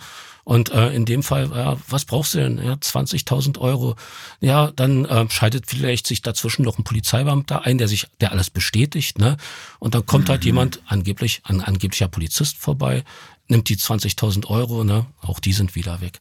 Und 0.49 0.71
äh, 0.71 0.89
in 0.95 1.05
dem 1.05 1.21
Fall, 1.21 1.51
ja, 1.53 1.77
was 1.89 2.05
brauchst 2.05 2.33
du 2.33 2.39
denn? 2.39 2.57
Ja, 2.57 2.73
20.000 2.73 3.59
Euro. 3.59 3.95
Ja, 4.39 4.71
dann 4.75 5.05
äh, 5.05 5.29
schaltet 5.29 5.67
vielleicht 5.67 6.07
sich 6.07 6.23
dazwischen 6.23 6.63
noch 6.63 6.79
ein 6.79 6.83
Polizeibeamter 6.83 7.67
ein, 7.67 7.77
der 7.77 7.87
sich, 7.87 8.07
der 8.19 8.31
alles 8.31 8.49
bestätigt, 8.49 9.19
ne? 9.19 9.37
Und 9.77 9.93
dann 9.93 10.07
kommt 10.07 10.27
halt 10.27 10.27
mhm. 10.27 10.31
halt 10.31 10.45
jemand, 10.45 10.81
angeblich, 10.87 11.43
ein 11.43 11.61
angeblicher 11.61 12.07
Polizist 12.07 12.57
vorbei, 12.57 13.03
nimmt 13.47 13.69
die 13.69 13.77
20.000 13.77 14.47
Euro, 14.47 14.83
ne? 14.83 15.05
Auch 15.21 15.39
die 15.39 15.53
sind 15.53 15.75
wieder 15.75 16.01
weg. 16.01 16.19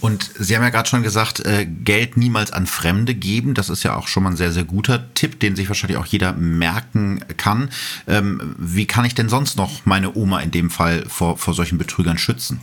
Und 0.00 0.30
Sie 0.38 0.56
haben 0.56 0.62
ja 0.62 0.70
gerade 0.70 0.88
schon 0.88 1.02
gesagt, 1.02 1.40
äh, 1.40 1.66
Geld 1.66 2.16
niemals 2.16 2.52
an 2.52 2.66
Fremde 2.66 3.14
geben. 3.14 3.52
Das 3.52 3.68
ist 3.68 3.82
ja 3.82 3.94
auch 3.94 4.08
schon 4.08 4.22
mal 4.22 4.30
ein 4.30 4.38
sehr, 4.38 4.52
sehr 4.52 4.64
guter 4.64 5.12
Tipp, 5.12 5.38
den 5.38 5.54
sich 5.54 5.68
wahrscheinlich 5.68 5.98
auch 5.98 6.06
jeder 6.06 6.32
merken 6.32 7.22
kann. 7.36 7.68
Ähm, 8.06 8.54
wie 8.56 8.86
kann 8.86 9.04
ich 9.04 9.14
denn 9.14 9.28
sonst 9.28 9.58
noch 9.58 9.84
meine 9.84 10.16
Oma 10.16 10.40
in 10.40 10.50
dem 10.50 10.70
Fall 10.70 11.04
vor, 11.10 11.36
vor 11.36 11.52
solchen 11.52 11.76
Betrügern 11.76 12.16
schützen? 12.16 12.62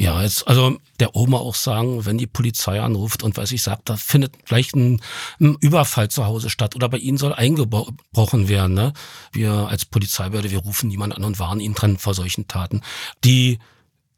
Ja, 0.00 0.22
jetzt, 0.22 0.46
also 0.46 0.78
der 1.00 1.16
Oma 1.16 1.38
auch 1.38 1.56
sagen, 1.56 2.06
wenn 2.06 2.18
die 2.18 2.28
Polizei 2.28 2.80
anruft 2.80 3.24
und 3.24 3.36
weiß 3.36 3.50
ich 3.50 3.64
sagt, 3.64 3.88
da 3.88 3.96
findet 3.96 4.32
vielleicht 4.44 4.76
ein, 4.76 5.00
ein, 5.40 5.56
Überfall 5.60 6.08
zu 6.08 6.24
Hause 6.24 6.50
statt 6.50 6.76
oder 6.76 6.88
bei 6.88 6.98
ihnen 6.98 7.18
soll 7.18 7.32
eingebrochen 7.32 8.48
werden. 8.48 8.74
Ne? 8.74 8.92
Wir 9.32 9.52
als 9.52 9.84
Polizeibehörde, 9.84 10.52
wir 10.52 10.60
rufen 10.60 10.88
niemanden 10.88 11.16
an 11.16 11.24
und 11.24 11.40
warnen 11.40 11.60
ihn 11.60 11.74
dran 11.74 11.98
vor 11.98 12.14
solchen 12.14 12.46
Taten. 12.46 12.82
Die 13.24 13.58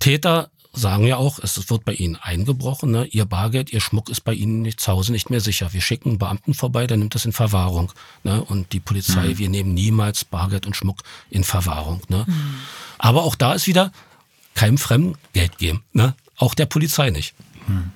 Täter 0.01 0.51
sagen 0.75 1.07
ja 1.07 1.17
auch, 1.17 1.39
es 1.39 1.71
wird 1.71 1.87
bei 1.87 1.95
ihnen 1.95 2.17
eingebrochen, 2.17 2.91
ne? 2.91 3.07
ihr 3.07 3.25
Bargeld, 3.25 3.73
ihr 3.73 3.81
Schmuck 3.81 4.11
ist 4.11 4.21
bei 4.21 4.35
ihnen 4.35 4.61
nicht, 4.61 4.81
zu 4.81 4.93
Hause 4.93 5.13
nicht 5.13 5.31
mehr 5.31 5.41
sicher. 5.41 5.73
Wir 5.73 5.81
schicken 5.81 6.11
einen 6.11 6.19
Beamten 6.19 6.53
vorbei, 6.53 6.87
der 6.87 6.99
nimmt 6.99 7.15
das 7.15 7.25
in 7.25 7.33
Verwahrung. 7.33 7.91
Ne? 8.23 8.45
Und 8.45 8.75
die 8.75 8.81
Polizei, 8.81 9.29
mhm. 9.29 9.39
wir 9.39 9.49
nehmen 9.49 9.73
niemals 9.73 10.27
Bargeld 10.27 10.67
und 10.67 10.77
Schmuck 10.77 11.05
in 11.31 11.43
Verwahrung. 11.43 12.03
Ne? 12.09 12.27
Mhm. 12.27 12.55
Aber 12.99 13.23
auch 13.23 13.35
da 13.35 13.55
ist 13.55 13.67
wieder, 13.67 13.93
keinem 14.61 14.77
Fremden 14.77 15.15
Geld 15.33 15.57
geben. 15.57 15.83
Ne? 15.95 16.15
Auch 16.37 16.55
der 16.55 16.67
Polizei 16.67 17.09
nicht. 17.09 17.35
Hm. 17.65 17.93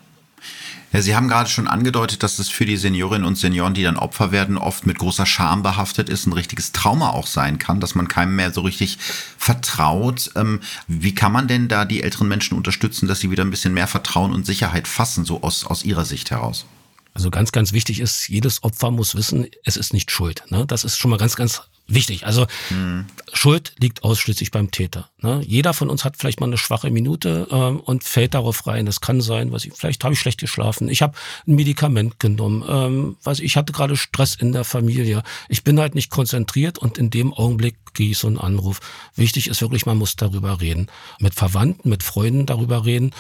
Ja, 0.95 1.03
Sie 1.03 1.15
haben 1.15 1.29
gerade 1.29 1.51
schon 1.51 1.69
angedeutet, 1.69 2.23
dass 2.23 2.39
es 2.39 2.49
für 2.49 2.65
die 2.65 2.79
Seniorinnen 2.79 3.27
und 3.27 3.37
Senioren, 3.37 3.75
die 3.75 3.83
dann 3.83 3.99
Opfer 3.99 4.33
werden, 4.33 4.57
oft 4.57 4.87
mit 4.87 4.99
großer 4.99 5.27
Scham 5.27 5.63
behaftet 5.63 6.09
ist, 6.09 6.27
ein 6.27 6.33
richtiges 6.33 6.73
Trauma 6.73 7.11
auch 7.11 7.27
sein 7.27 7.59
kann, 7.59 7.81
dass 7.81 7.95
man 7.95 8.09
keinem 8.09 8.37
mehr 8.37 8.51
so 8.51 8.63
richtig 8.63 8.97
vertraut. 9.37 10.31
Ähm, 10.37 10.61
wie 10.87 11.15
kann 11.15 11.33
man 11.33 11.49
denn 11.49 11.69
da 11.69 11.85
die 11.85 12.03
älteren 12.03 12.29
Menschen 12.29 12.57
unterstützen, 12.57 13.09
dass 13.09 13.21
sie 13.21 13.31
wieder 13.31 13.45
ein 13.45 13.51
bisschen 13.51 13.75
mehr 13.75 13.89
Vertrauen 13.89 14.33
und 14.33 14.47
Sicherheit 14.47 14.89
fassen, 14.89 15.27
so 15.27 15.43
aus, 15.43 15.67
aus 15.67 15.85
Ihrer 15.85 16.07
Sicht 16.07 16.31
heraus? 16.31 16.65
Also 17.15 17.31
ganz, 17.31 17.53
ganz 17.53 17.73
wichtig 17.73 18.01
ist, 18.01 18.29
jedes 18.29 18.65
Opfer 18.65 18.91
muss 18.91 19.15
wissen, 19.15 19.47
es 19.65 19.77
ist 19.77 19.93
nicht 19.93 20.11
schuld. 20.11 20.45
Ne? 20.49 20.67
Das 20.67 20.83
ist 20.83 20.99
schon 20.99 21.11
mal 21.13 21.17
ganz, 21.17 21.37
ganz 21.37 21.63
wichtig. 21.87 22.27
Also 22.27 22.47
mhm. 22.71 23.07
Schuld 23.33 23.75
liegt 23.79 24.03
ausschließlich 24.05 24.51
beim 24.51 24.71
Täter. 24.71 25.11
Ne? 25.21 25.41
Jeder 25.47 25.75
von 25.75 25.91
uns 25.91 26.05
hat 26.05 26.17
vielleicht 26.17 26.41
mal 26.41 26.47
eine 26.47 26.59
schwache 26.59 26.91
Minute 26.91 27.47
ähm, 27.51 27.81
und 27.81 28.05
fällt 28.05 28.35
darauf 28.35 28.67
rein. 28.67 28.87
Das 28.87 29.01
kann 29.01 29.21
sein, 29.21 29.53
was 29.53 29.65
ich, 29.65 29.73
vielleicht 29.75 30.03
habe 30.03 30.15
ich 30.15 30.21
schlecht 30.21 30.41
geschlafen. 30.41 30.89
Ich 30.89 31.03
habe 31.03 31.15
ein 31.47 31.55
Medikament 31.55 32.19
genommen. 32.19 32.65
Ähm, 32.69 33.17
was 33.23 33.41
ich 33.41 33.57
hatte 33.57 33.73
gerade 33.73 33.97
Stress 33.97 34.35
in 34.35 34.53
der 34.53 34.65
Familie. 34.65 35.23
Ich 35.49 35.63
bin 35.63 35.79
halt 35.79 35.95
nicht 35.95 36.11
konzentriert 36.11 36.79
und 36.79 36.99
in 36.99 37.11
dem 37.11 37.33
Augenblick 37.33 37.77
gehe 37.95 38.11
ich 38.11 38.19
so 38.19 38.27
einen 38.27 38.39
Anruf. 38.39 38.81
Wichtig 39.15 39.47
ist 39.47 39.61
wirklich, 39.61 39.87
man 39.87 39.99
muss 39.99 40.17
darüber 40.17 40.61
reden. 40.61 40.89
Mit 41.21 41.35
Verwandten, 41.35 41.89
mit 41.89 42.03
Freunden 42.03 42.47
darüber 42.47 42.85
reden 42.85 43.13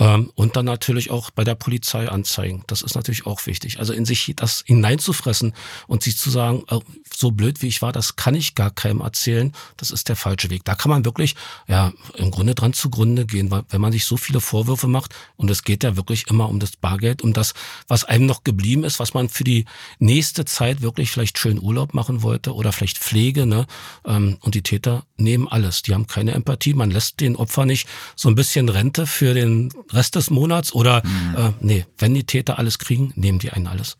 ähm, 0.00 0.32
und 0.34 0.56
dann 0.56 0.64
natürlich 0.64 1.10
auch 1.10 1.30
bei 1.30 1.44
der 1.44 1.54
Polizei 1.54 2.08
anzeigen. 2.08 2.64
Das 2.66 2.82
ist 2.82 2.94
natürlich 2.94 3.26
auch 3.26 3.46
wichtig. 3.46 3.78
Also 3.78 3.92
in 3.92 4.06
sich 4.06 4.32
das 4.34 4.64
hineinzufressen 4.66 5.52
und 5.86 6.02
sich 6.02 6.16
zu 6.16 6.30
sagen, 6.30 6.64
äh, 6.68 6.78
so 7.14 7.30
blöd 7.30 7.60
wie 7.62 7.68
ich 7.68 7.82
war, 7.82 7.92
das 7.92 8.16
kann 8.16 8.34
ich 8.34 8.54
gar 8.54 8.70
keinem 8.70 9.02
erzählen, 9.02 9.52
das 9.76 9.90
ist 9.90 10.08
der 10.08 10.16
falsche 10.16 10.48
Weg. 10.50 10.64
Da 10.64 10.74
kann 10.74 10.90
man 10.90 11.04
wirklich, 11.04 11.36
ja, 11.68 11.92
im 12.16 12.30
Grunde 12.30 12.54
dran 12.54 12.72
zugrunde 12.72 13.26
gehen, 13.26 13.50
weil 13.50 13.62
wenn 13.68 13.80
man 13.80 13.92
sich 13.92 14.06
so 14.06 14.16
viele 14.16 14.40
Vorwürfe 14.40 14.88
macht 14.88 15.14
und 15.36 15.50
es 15.50 15.64
geht 15.64 15.84
ja 15.84 15.96
wirklich 15.96 16.26
immer 16.28 16.48
um 16.48 16.58
das 16.58 16.76
Bargeld, 16.76 17.22
um 17.22 17.34
das, 17.34 17.52
was 17.86 18.04
einem 18.04 18.24
noch 18.24 18.42
geblieben 18.42 18.84
ist, 18.84 18.98
was 18.98 19.12
man 19.12 19.28
für 19.28 19.44
die 19.44 19.66
nächste 19.98 20.46
Zeit 20.46 20.80
wirklich 20.80 21.10
vielleicht 21.10 21.38
schön 21.38 21.60
Urlaub 21.60 21.92
machen 21.92 22.22
wollte 22.22 22.54
oder 22.54 22.72
vielleicht 22.72 22.98
Pflege, 22.98 23.44
ne? 23.44 23.66
Ähm, 24.06 24.38
und 24.40 24.54
die 24.54 24.62
Täter 24.62 25.04
nehmen 25.18 25.46
alles. 25.46 25.82
Die 25.82 25.92
haben 25.92 26.06
keine 26.06 26.32
Empathie. 26.32 26.72
Man 26.72 26.90
lässt 26.90 27.20
den 27.20 27.36
Opfer 27.36 27.66
nicht 27.66 27.86
so 28.16 28.30
ein 28.30 28.34
bisschen 28.34 28.68
Rente 28.70 29.06
für 29.06 29.34
den 29.34 29.70
Rest 29.92 30.16
des 30.16 30.30
Monats 30.30 30.72
oder 30.72 31.02
mhm. 31.04 31.36
äh, 31.36 31.52
nee, 31.60 31.86
wenn 31.98 32.14
die 32.14 32.24
Täter 32.24 32.58
alles 32.58 32.78
kriegen, 32.78 33.12
nehmen 33.16 33.38
die 33.38 33.50
einen 33.50 33.66
alles. 33.66 33.96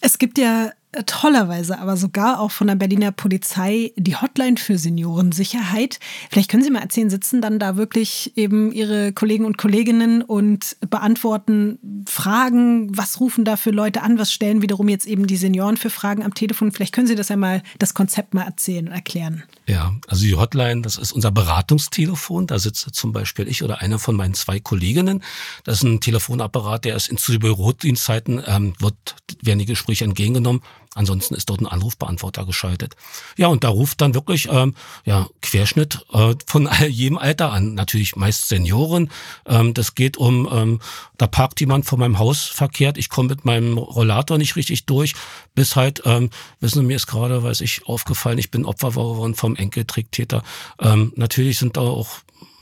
Es 0.00 0.18
gibt 0.18 0.38
ja 0.38 0.70
tollerweise 1.06 1.78
aber 1.78 1.96
sogar 1.96 2.40
auch 2.40 2.50
von 2.50 2.66
der 2.66 2.74
Berliner 2.74 3.12
Polizei 3.12 3.92
die 3.96 4.16
Hotline 4.16 4.56
für 4.56 4.78
Seniorensicherheit. 4.78 5.98
Vielleicht 6.30 6.50
können 6.50 6.62
Sie 6.62 6.70
mal 6.70 6.80
erzählen, 6.80 7.10
sitzen 7.10 7.42
dann 7.42 7.58
da 7.58 7.76
wirklich 7.76 8.32
eben 8.36 8.72
Ihre 8.72 9.12
Kollegen 9.12 9.44
und 9.44 9.58
Kolleginnen 9.58 10.22
und 10.22 10.76
beantworten 10.88 11.78
Fragen, 12.06 12.96
was 12.96 13.20
rufen 13.20 13.44
da 13.44 13.56
für 13.56 13.70
Leute 13.70 14.02
an, 14.02 14.18
was 14.18 14.32
stellen 14.32 14.62
wiederum 14.62 14.88
jetzt 14.88 15.06
eben 15.06 15.26
die 15.26 15.36
Senioren 15.36 15.76
für 15.76 15.90
Fragen 15.90 16.24
am 16.24 16.32
Telefon. 16.32 16.72
Vielleicht 16.72 16.94
können 16.94 17.06
Sie 17.06 17.14
das 17.14 17.30
einmal, 17.30 17.62
das 17.78 17.92
Konzept 17.92 18.32
mal 18.32 18.42
erzählen 18.42 18.88
und 18.88 18.94
erklären. 18.94 19.42
Ja, 19.66 19.94
also 20.06 20.24
die 20.24 20.34
Hotline, 20.34 20.80
das 20.80 20.96
ist 20.96 21.12
unser 21.12 21.30
Beratungstelefon. 21.30 22.46
Da 22.46 22.58
sitzt 22.58 22.88
zum 22.94 23.12
Beispiel 23.12 23.46
ich 23.46 23.62
oder 23.62 23.82
einer 23.82 23.98
von 23.98 24.16
meinen 24.16 24.34
zwei 24.34 24.58
Kolleginnen. 24.58 25.22
Das 25.64 25.78
ist 25.78 25.82
ein 25.82 26.00
Telefonapparat, 26.00 26.86
der 26.86 26.96
ist 26.96 27.08
in 27.08 27.18
zu 27.18 27.38
Bürodienstzeiten, 27.38 28.42
ähm, 28.46 28.72
wird, 28.78 29.16
werden 29.42 29.58
die 29.58 29.66
Gespräche 29.66 30.04
entgegengenommen. 30.04 30.62
Ansonsten 30.94 31.34
ist 31.34 31.48
dort 31.50 31.60
ein 31.60 31.66
Anrufbeantworter 31.66 32.46
geschaltet. 32.46 32.96
Ja, 33.36 33.48
und 33.48 33.64
da 33.64 33.68
ruft 33.68 34.00
dann 34.00 34.14
wirklich 34.14 34.48
ähm, 34.50 34.74
ja, 35.04 35.28
Querschnitt 35.42 36.04
äh, 36.12 36.34
von 36.46 36.68
jedem 36.88 37.18
Alter 37.18 37.52
an. 37.52 37.74
Natürlich 37.74 38.16
meist 38.16 38.48
Senioren. 38.48 39.10
Ähm, 39.46 39.74
das 39.74 39.94
geht 39.94 40.16
um, 40.16 40.48
ähm, 40.50 40.80
da 41.16 41.26
parkt 41.26 41.60
jemand 41.60 41.86
vor 41.86 41.98
meinem 41.98 42.18
Haus 42.18 42.44
verkehrt, 42.44 42.98
ich 42.98 43.08
komme 43.08 43.28
mit 43.28 43.44
meinem 43.44 43.78
Rollator 43.78 44.38
nicht 44.38 44.56
richtig 44.56 44.86
durch, 44.86 45.14
bis 45.54 45.76
halt, 45.76 46.02
ähm, 46.04 46.30
wissen 46.60 46.80
Sie, 46.80 46.86
mir 46.86 46.96
ist 46.96 47.06
gerade, 47.06 47.42
weiß 47.42 47.60
ich, 47.60 47.86
aufgefallen, 47.86 48.38
ich 48.38 48.50
bin 48.50 48.64
Opfer 48.64 48.90
geworden 48.90 49.34
vom 49.34 49.56
Enkeltricktäter. 49.56 50.42
Ähm, 50.80 51.12
natürlich 51.16 51.58
sind 51.58 51.76
da 51.76 51.82
auch 51.82 52.08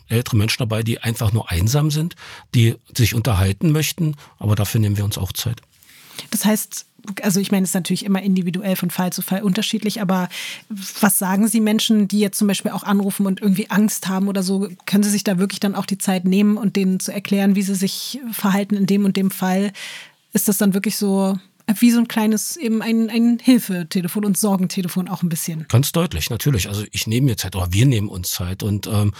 ältere 0.08 0.36
Menschen 0.36 0.58
dabei, 0.60 0.82
die 0.82 1.00
einfach 1.00 1.32
nur 1.32 1.50
einsam 1.50 1.90
sind, 1.90 2.14
die 2.54 2.76
sich 2.96 3.14
unterhalten 3.14 3.72
möchten, 3.72 4.16
aber 4.38 4.54
dafür 4.54 4.80
nehmen 4.80 4.96
wir 4.96 5.04
uns 5.04 5.18
auch 5.18 5.32
Zeit. 5.32 5.60
Das 6.30 6.44
heißt, 6.44 6.85
also 7.22 7.40
ich 7.40 7.52
meine, 7.52 7.64
es 7.64 7.70
ist 7.70 7.74
natürlich 7.74 8.04
immer 8.04 8.22
individuell 8.22 8.76
von 8.76 8.90
Fall 8.90 9.12
zu 9.12 9.22
Fall 9.22 9.42
unterschiedlich, 9.42 10.00
aber 10.00 10.28
was 10.68 11.18
sagen 11.18 11.48
Sie 11.48 11.60
Menschen, 11.60 12.08
die 12.08 12.20
jetzt 12.20 12.38
zum 12.38 12.48
Beispiel 12.48 12.72
auch 12.72 12.82
anrufen 12.82 13.26
und 13.26 13.40
irgendwie 13.40 13.70
Angst 13.70 14.08
haben 14.08 14.28
oder 14.28 14.42
so? 14.42 14.68
Können 14.86 15.04
Sie 15.04 15.10
sich 15.10 15.24
da 15.24 15.38
wirklich 15.38 15.60
dann 15.60 15.74
auch 15.74 15.86
die 15.86 15.98
Zeit 15.98 16.24
nehmen 16.24 16.56
und 16.56 16.76
denen 16.76 17.00
zu 17.00 17.12
erklären, 17.12 17.54
wie 17.54 17.62
sie 17.62 17.74
sich 17.74 18.20
verhalten 18.32 18.74
in 18.74 18.86
dem 18.86 19.04
und 19.04 19.16
dem 19.16 19.30
Fall? 19.30 19.72
Ist 20.32 20.48
das 20.48 20.58
dann 20.58 20.74
wirklich 20.74 20.96
so 20.96 21.38
wie 21.80 21.90
so 21.90 21.98
ein 21.98 22.06
kleines, 22.06 22.56
eben 22.56 22.80
ein, 22.80 23.10
ein 23.10 23.40
Hilfetelefon 23.42 24.24
und 24.24 24.38
Sorgentelefon 24.38 25.08
auch 25.08 25.22
ein 25.22 25.28
bisschen. 25.28 25.66
Ganz 25.68 25.90
deutlich, 25.90 26.30
natürlich. 26.30 26.68
Also 26.68 26.84
ich 26.92 27.08
nehme 27.08 27.26
mir 27.26 27.36
Zeit 27.36 27.56
oder 27.56 27.72
wir 27.72 27.86
nehmen 27.86 28.08
uns 28.08 28.30
Zeit. 28.30 28.62
Und 28.62 28.86
ähm, 28.86 29.12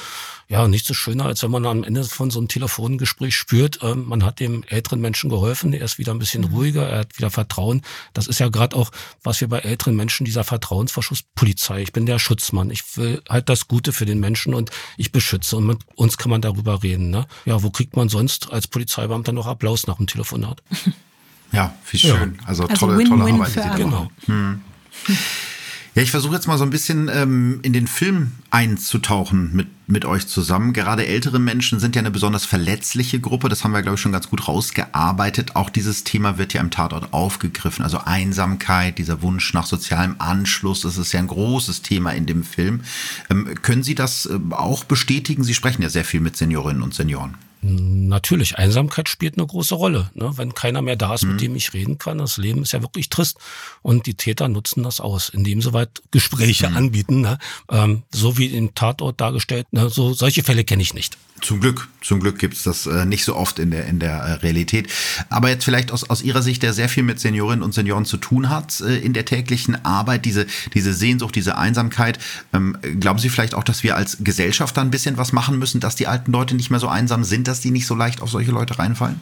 ja, 0.49 0.69
nichts 0.69 0.87
so 0.87 0.95
schöner, 0.95 1.25
als 1.25 1.43
wenn 1.43 1.51
man 1.51 1.67
am 1.67 1.83
Ende 1.83 2.05
von 2.05 2.31
so 2.31 2.39
einem 2.39 2.47
Telefongespräch 2.47 3.35
spürt, 3.35 3.81
ähm, 3.83 4.05
man 4.07 4.25
hat 4.25 4.39
dem 4.39 4.63
älteren 4.69 5.01
Menschen 5.01 5.29
geholfen, 5.29 5.73
er 5.73 5.85
ist 5.85 5.99
wieder 5.99 6.15
ein 6.15 6.21
bisschen 6.21 6.43
mhm. 6.43 6.55
ruhiger, 6.55 6.89
er 6.89 7.01
hat 7.01 7.19
wieder 7.19 7.31
Vertrauen. 7.31 7.83
Das 8.15 8.29
ist 8.29 8.39
ja 8.39 8.49
gerade 8.49 8.77
auch, 8.77 8.93
was 9.25 9.41
wir 9.41 9.49
bei 9.49 9.59
älteren 9.59 9.97
Menschen, 9.97 10.25
dieser 10.25 10.45
Vertrauensverschuss, 10.45 11.25
Polizei. 11.35 11.83
Ich 11.83 11.93
bin 11.93 12.07
der 12.07 12.21
Schutzmann. 12.21 12.71
Ich 12.71 12.97
will 12.97 13.23
halt 13.29 13.49
das 13.49 13.67
Gute 13.67 13.93
für 13.93 14.07
den 14.07 14.21
Menschen 14.21 14.55
und 14.55 14.71
ich 14.97 15.11
beschütze. 15.11 15.57
Und 15.57 15.67
mit 15.67 15.79
uns 15.97 16.17
kann 16.17 16.31
man 16.31 16.43
darüber 16.43 16.85
reden. 16.85 17.11
Ne? 17.11 17.27
Ja, 17.45 17.63
wo 17.65 17.71
kriegt 17.71 17.97
man 17.97 18.09
sonst 18.09 18.53
als 18.53 18.69
Polizeibeamter 18.69 19.33
noch 19.33 19.47
Applaus 19.47 19.89
nach 19.89 19.97
dem 19.97 20.07
Telefonat? 20.07 20.63
Ja, 21.53 21.75
wie 21.91 21.99
schön. 21.99 22.37
Ja. 22.39 22.47
Also, 22.47 22.67
also 22.67 22.87
tolle, 22.87 22.99
win, 22.99 23.09
tolle 23.09 23.33
Arbeit. 23.33 23.51
Für 23.51 23.75
genau. 23.77 24.11
Hm. 24.27 24.61
Ja, 25.97 26.03
ich 26.03 26.11
versuche 26.11 26.35
jetzt 26.35 26.47
mal 26.47 26.59
so 26.59 26.65
ein 26.65 26.69
bisschen 26.69 27.09
ähm, 27.11 27.61
in 27.63 27.73
den 27.73 27.87
Film 27.87 28.33
einzutauchen 28.51 29.55
mit, 29.55 29.69
mit 29.87 30.05
euch 30.05 30.27
zusammen. 30.27 30.75
Gerade 30.75 31.07
ältere 31.07 31.39
Menschen 31.39 31.81
sind 31.81 31.97
ja 31.97 32.01
eine 32.01 32.11
besonders 32.11 32.45
verletzliche 32.45 33.19
Gruppe. 33.19 33.49
Das 33.49 33.65
haben 33.65 33.73
wir, 33.73 33.81
glaube 33.81 33.95
ich, 33.95 34.01
schon 34.03 34.13
ganz 34.13 34.29
gut 34.29 34.47
rausgearbeitet. 34.47 35.57
Auch 35.57 35.71
dieses 35.71 36.05
Thema 36.05 36.37
wird 36.37 36.53
ja 36.53 36.61
im 36.61 36.71
Tatort 36.71 37.15
aufgegriffen. 37.15 37.83
Also 37.83 37.97
Einsamkeit, 38.05 38.99
dieser 38.99 39.23
Wunsch 39.23 39.55
nach 39.55 39.65
sozialem 39.65 40.17
Anschluss, 40.19 40.83
das 40.83 40.99
ist 40.99 41.13
ja 41.13 41.21
ein 41.21 41.29
großes 41.29 41.81
Thema 41.81 42.11
in 42.11 42.27
dem 42.27 42.45
Film. 42.45 42.83
Ähm, 43.31 43.55
können 43.63 43.83
Sie 43.83 43.95
das 43.95 44.27
äh, 44.27 44.39
auch 44.51 44.85
bestätigen? 44.85 45.45
Sie 45.45 45.55
sprechen 45.55 45.81
ja 45.81 45.89
sehr 45.89 46.05
viel 46.05 46.21
mit 46.21 46.37
Seniorinnen 46.37 46.83
und 46.83 46.93
Senioren. 46.93 47.39
Natürlich, 47.63 48.59
Einsamkeit 48.59 49.09
spielt 49.09 49.39
eine 49.39 49.47
große 49.47 49.75
Rolle. 49.75 50.11
Ne? 50.15 50.33
Wenn 50.37 50.55
keiner 50.55 50.83
mehr 50.83 50.97
da 50.97 51.15
ist, 51.15 51.25
mhm. 51.25 51.33
mit 51.33 51.41
dem 51.41 51.57
ich 51.57 51.73
reden 51.73 51.99
kann, 51.99 52.19
das 52.19 52.37
Leben 52.37 52.63
ist 52.63 52.73
ja 52.73 52.83
wirklich 52.83 53.09
trist. 53.09 53.39
Und 53.83 54.07
die 54.07 54.15
Täter 54.15 54.49
nutzen 54.49 54.83
das 54.83 55.01
aus, 55.01 55.29
indem 55.29 55.63
sie 55.63 55.73
weit 55.73 56.03
Gespräche 56.11 56.69
mhm. 56.69 56.77
anbieten. 56.77 57.21
Ne? 57.23 57.39
Ähm, 57.71 58.03
so 58.13 58.39
wie 58.39 58.47
im 58.47 58.75
Tatort 58.75 59.21
dargestellt. 59.21 59.67
Ne? 59.73 59.89
So, 59.89 60.13
solche 60.13 60.45
Fälle 60.45 60.65
kenne 60.65 60.83
ich 60.83 60.95
nicht. 60.95 61.17
Zum 61.43 61.61
Glück, 61.61 61.89
zum 62.01 62.21
Glück 62.21 62.39
gibt's 62.39 62.63
das 62.63 62.87
äh, 62.87 63.05
nicht 63.05 63.25
so 63.25 63.37
oft 63.37 63.59
in 63.59 63.71
der, 63.71 63.85
in 63.87 63.99
der 63.99 64.15
äh, 64.15 64.33
Realität. 64.35 64.89
Aber 65.29 65.51
jetzt 65.51 65.65
vielleicht 65.65 65.93
aus, 65.93 66.09
aus 66.09 66.23
Ihrer 66.23 66.41
Sicht, 66.41 66.63
der 66.63 66.73
sehr 66.73 66.89
viel 66.89 67.03
mit 67.03 67.21
Seniorinnen 67.21 67.63
und 67.63 67.75
Senioren 67.75 68.07
zu 68.07 68.17
tun 68.17 68.49
hat 68.49 68.81
äh, 68.81 68.97
in 68.97 69.13
der 69.13 69.27
täglichen 69.27 69.85
Arbeit, 69.85 70.25
diese, 70.25 70.47
diese 70.73 70.95
Sehnsucht, 70.95 71.35
diese 71.35 71.59
Einsamkeit. 71.59 72.19
Ähm, 72.55 72.79
glauben 73.01 73.19
Sie 73.19 73.29
vielleicht 73.29 73.55
auch, 73.55 73.65
dass 73.65 73.83
wir 73.83 73.97
als 73.97 74.19
Gesellschaft 74.21 74.79
da 74.79 74.81
ein 74.81 74.91
bisschen 74.91 75.19
was 75.19 75.33
machen 75.33 75.59
müssen, 75.59 75.79
dass 75.79 75.95
die 75.95 76.07
alten 76.07 76.33
Leute 76.33 76.55
nicht 76.57 76.71
mehr 76.71 76.81
so 76.81 76.89
einsam 76.89 77.23
sind, 77.23 77.46
dass 77.49 77.61
die 77.61 77.71
nicht 77.71 77.87
so 77.87 77.95
leicht 77.95 78.21
auf 78.23 78.31
solche 78.31 78.51
Leute 78.51 78.79
reinfallen? 78.79 79.21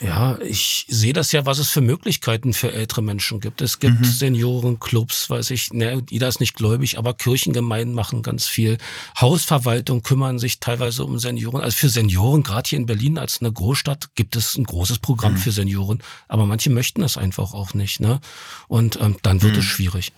Ja, 0.00 0.38
ich 0.42 0.84
sehe 0.88 1.14
das 1.14 1.32
ja, 1.32 1.46
was 1.46 1.58
es 1.58 1.70
für 1.70 1.80
Möglichkeiten 1.80 2.52
für 2.52 2.70
ältere 2.70 3.02
Menschen 3.02 3.40
gibt. 3.40 3.62
Es 3.62 3.78
gibt 3.78 4.00
mhm. 4.00 4.04
Seniorenclubs, 4.04 5.30
weiß 5.30 5.50
ich, 5.50 5.72
ne, 5.72 6.02
jeder 6.10 6.28
ist 6.28 6.38
nicht 6.40 6.54
gläubig, 6.54 6.98
aber 6.98 7.14
Kirchengemeinden 7.14 7.94
machen 7.94 8.22
ganz 8.22 8.46
viel. 8.46 8.76
Hausverwaltung 9.18 10.02
kümmern 10.02 10.38
sich 10.38 10.60
teilweise 10.60 11.04
um 11.04 11.18
Senioren. 11.18 11.62
Also 11.62 11.78
für 11.78 11.88
Senioren, 11.88 12.42
gerade 12.42 12.68
hier 12.68 12.78
in 12.78 12.86
Berlin 12.86 13.16
als 13.16 13.40
eine 13.40 13.50
Großstadt, 13.50 14.14
gibt 14.14 14.36
es 14.36 14.56
ein 14.56 14.64
großes 14.64 14.98
Programm 14.98 15.32
mhm. 15.32 15.38
für 15.38 15.52
Senioren. 15.52 16.02
Aber 16.28 16.44
manche 16.44 16.68
möchten 16.68 17.00
das 17.00 17.16
einfach 17.16 17.54
auch 17.54 17.72
nicht. 17.72 18.00
Ne? 18.00 18.20
Und 18.68 19.00
ähm, 19.00 19.16
dann 19.22 19.40
wird 19.40 19.54
mhm. 19.54 19.60
es 19.60 19.64
schwierig. 19.64 20.12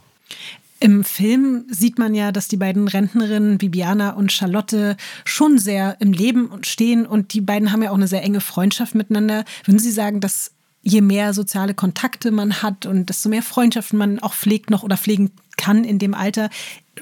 Im 0.81 1.03
Film 1.05 1.67
sieht 1.69 1.99
man 1.99 2.15
ja, 2.15 2.31
dass 2.31 2.47
die 2.47 2.57
beiden 2.57 2.87
Rentnerinnen 2.87 3.59
Bibiana 3.59 4.11
und 4.11 4.31
Charlotte 4.31 4.97
schon 5.25 5.59
sehr 5.59 5.97
im 6.01 6.13
Leben 6.13 6.51
stehen 6.63 7.05
und 7.05 7.33
die 7.33 7.41
beiden 7.41 7.73
haben 7.73 7.83
ja 7.83 7.91
auch 7.91 7.97
eine 7.97 8.07
sehr 8.07 8.23
enge 8.23 8.41
Freundschaft 8.41 8.95
miteinander. 8.95 9.45
Würden 9.65 9.81
Sie 9.81 9.91
sagen, 9.91 10.21
dass 10.21 10.53
je 10.83 11.01
mehr 11.01 11.35
soziale 11.35 11.75
Kontakte 11.75 12.31
man 12.31 12.63
hat 12.63 12.87
und 12.87 13.09
desto 13.09 13.29
mehr 13.29 13.43
Freundschaften 13.43 13.99
man 13.99 14.21
auch 14.21 14.35
pflegt 14.35 14.71
noch 14.71 14.85
oder 14.85 14.97
pflegen 14.97 15.33
kann 15.57 15.83
in 15.83 15.99
dem 15.99 16.15
Alter, 16.15 16.49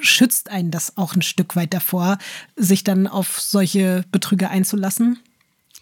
schützt 0.00 0.50
einen 0.50 0.70
das 0.70 0.96
auch 0.96 1.14
ein 1.14 1.22
Stück 1.22 1.54
weit 1.54 1.74
davor, 1.74 2.16
sich 2.56 2.82
dann 2.82 3.06
auf 3.06 3.40
solche 3.40 4.04
Betrüger 4.10 4.50
einzulassen? 4.50 5.18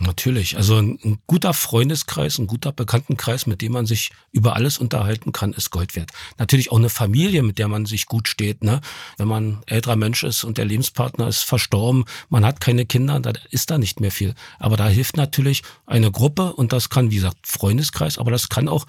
Natürlich. 0.00 0.57
Also 0.57 0.76
ein, 0.76 0.98
ein, 1.04 1.18
guter 1.28 1.54
Freundeskreis, 1.54 2.38
ein 2.38 2.48
guter 2.48 2.72
Bekanntenkreis, 2.72 3.46
mit 3.46 3.62
dem 3.62 3.72
man 3.72 3.87
sich 3.87 4.11
über 4.33 4.57
alles 4.57 4.78
unterhalten 4.78 5.30
kann, 5.30 5.52
ist 5.52 5.70
Gold 5.70 5.94
wert. 5.94 6.11
Natürlich 6.37 6.72
auch 6.72 6.78
eine 6.78 6.88
Familie, 6.88 7.44
mit 7.44 7.59
der 7.59 7.68
man 7.68 7.87
sich 7.87 8.07
gut 8.07 8.26
steht. 8.26 8.64
Ne? 8.64 8.80
Wenn 9.18 9.28
man 9.28 9.62
älterer 9.66 9.94
Mensch 9.94 10.24
ist 10.24 10.42
und 10.42 10.59
der 10.59 10.64
Lebenspartner 10.64 11.28
ist 11.28 11.42
verstorben, 11.42 12.04
man 12.28 12.44
hat 12.44 12.61
keine 12.61 12.87
Kinder, 12.87 13.20
da 13.20 13.33
ist 13.50 13.70
da 13.70 13.78
nicht 13.78 14.00
mehr 14.00 14.11
viel. 14.11 14.35
Aber 14.59 14.76
da 14.76 14.88
hilft 14.88 15.16
natürlich 15.16 15.62
eine 15.87 16.11
Gruppe 16.11 16.52
und 16.54 16.72
das 16.72 16.90
kann, 16.90 17.12
wie 17.12 17.16
gesagt, 17.16 17.46
Freundeskreis, 17.46 18.18
aber 18.18 18.33
das 18.33 18.48
kann 18.48 18.68
auch 18.68 18.87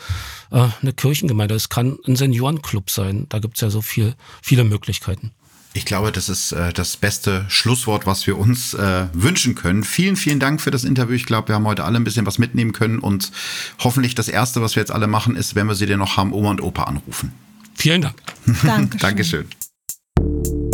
äh, 0.52 0.68
eine 0.82 0.94
Kirchengemeinde, 0.94 1.54
das 1.54 1.70
kann 1.70 2.00
ein 2.08 2.16
Seniorenclub 2.16 2.90
sein. 2.90 3.28
Da 3.30 3.38
gibt's 3.38 3.62
ja 3.62 3.70
so 3.70 3.82
viel, 3.82 4.16
viele 4.42 4.64
Möglichkeiten. 4.64 5.34
Ich 5.76 5.84
glaube, 5.84 6.14
das 6.14 6.30
ist 6.30 6.54
äh, 6.54 6.72
das 6.72 6.96
beste 6.96 7.44
Schlusswort, 7.50 8.06
was 8.06 8.26
wir 8.26 8.38
uns 8.38 8.74
äh, 8.76 9.08
wünschen 9.12 9.56
können. 9.56 9.84
Vielen, 9.84 10.16
vielen 10.16 10.40
Dank 10.40 10.62
für 10.62 10.72
das 10.72 10.86
Interview. 10.86 11.16
Ich 11.16 11.26
glaube, 11.26 11.50
wir 11.50 11.56
haben 11.56 11.66
heute 11.66 11.84
alle 11.84 11.98
ein 11.98 12.06
bisschen 12.06 12.26
was 12.26 12.38
mitnehmen 12.38 12.72
können 12.72 13.00
und 13.00 13.30
hoffentlich 13.80 14.16
das 14.16 14.30
Erste, 14.30 14.62
was 14.62 14.78
wir 14.78 14.82
jetzt 14.82 14.92
alle 14.92 15.08
machen, 15.08 15.36
ist, 15.36 15.54
wenn 15.54 15.68
wir 15.68 15.76
sie 15.76 15.86
denn 15.86 16.00
noch 16.00 16.16
haben, 16.16 16.32
Oma 16.32 16.52
und 16.52 16.62
Opa 16.62 16.84
anrufen. 16.84 17.34
Vielen 17.74 18.04
Dank. 18.04 18.16
Dankeschön. 18.64 19.00
Dankeschön. 19.00 20.65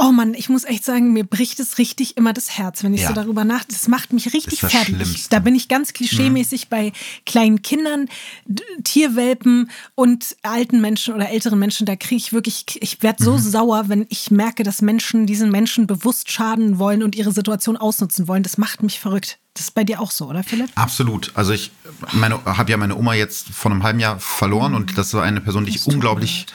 Oh 0.00 0.12
Mann, 0.12 0.34
ich 0.34 0.48
muss 0.48 0.62
echt 0.62 0.84
sagen, 0.84 1.12
mir 1.12 1.24
bricht 1.24 1.58
es 1.58 1.78
richtig 1.78 2.16
immer 2.16 2.32
das 2.32 2.56
Herz, 2.56 2.84
wenn 2.84 2.94
ich 2.94 3.02
ja. 3.02 3.08
so 3.08 3.14
darüber 3.14 3.44
nachdenke. 3.44 3.74
Das 3.74 3.88
macht 3.88 4.12
mich 4.12 4.32
richtig 4.32 4.60
das 4.60 4.70
fertig. 4.70 4.94
Schlimmste. 4.94 5.28
Da 5.30 5.40
bin 5.40 5.56
ich 5.56 5.66
ganz 5.66 5.92
klischeemäßig 5.92 6.66
mhm. 6.66 6.68
bei 6.70 6.92
kleinen 7.26 7.62
Kindern, 7.62 8.08
Tierwelpen 8.84 9.70
und 9.96 10.36
alten 10.42 10.80
Menschen 10.80 11.14
oder 11.14 11.30
älteren 11.30 11.58
Menschen. 11.58 11.84
Da 11.84 11.96
kriege 11.96 12.16
ich 12.16 12.32
wirklich, 12.32 12.64
ich 12.80 13.02
werde 13.02 13.24
so 13.24 13.32
mhm. 13.32 13.38
sauer, 13.38 13.88
wenn 13.88 14.06
ich 14.08 14.30
merke, 14.30 14.62
dass 14.62 14.82
Menschen 14.82 15.26
diesen 15.26 15.50
Menschen 15.50 15.88
bewusst 15.88 16.30
schaden 16.30 16.78
wollen 16.78 17.02
und 17.02 17.16
ihre 17.16 17.32
Situation 17.32 17.76
ausnutzen 17.76 18.28
wollen. 18.28 18.44
Das 18.44 18.56
macht 18.56 18.84
mich 18.84 19.00
verrückt. 19.00 19.40
Das 19.58 19.64
ist 19.64 19.74
bei 19.74 19.82
dir 19.82 20.00
auch 20.00 20.12
so, 20.12 20.26
oder 20.26 20.44
Philipp? 20.44 20.70
Absolut. 20.76 21.32
Also 21.34 21.52
ich 21.52 21.72
habe 22.44 22.70
ja 22.70 22.76
meine 22.76 22.94
Oma 22.94 23.14
jetzt 23.14 23.48
vor 23.48 23.72
einem 23.72 23.82
halben 23.82 23.98
Jahr 23.98 24.20
verloren 24.20 24.72
und 24.72 24.96
das 24.96 25.12
war 25.14 25.24
eine 25.24 25.40
Person, 25.40 25.64
die 25.64 25.74
ich 25.74 25.84
unglaublich, 25.84 26.46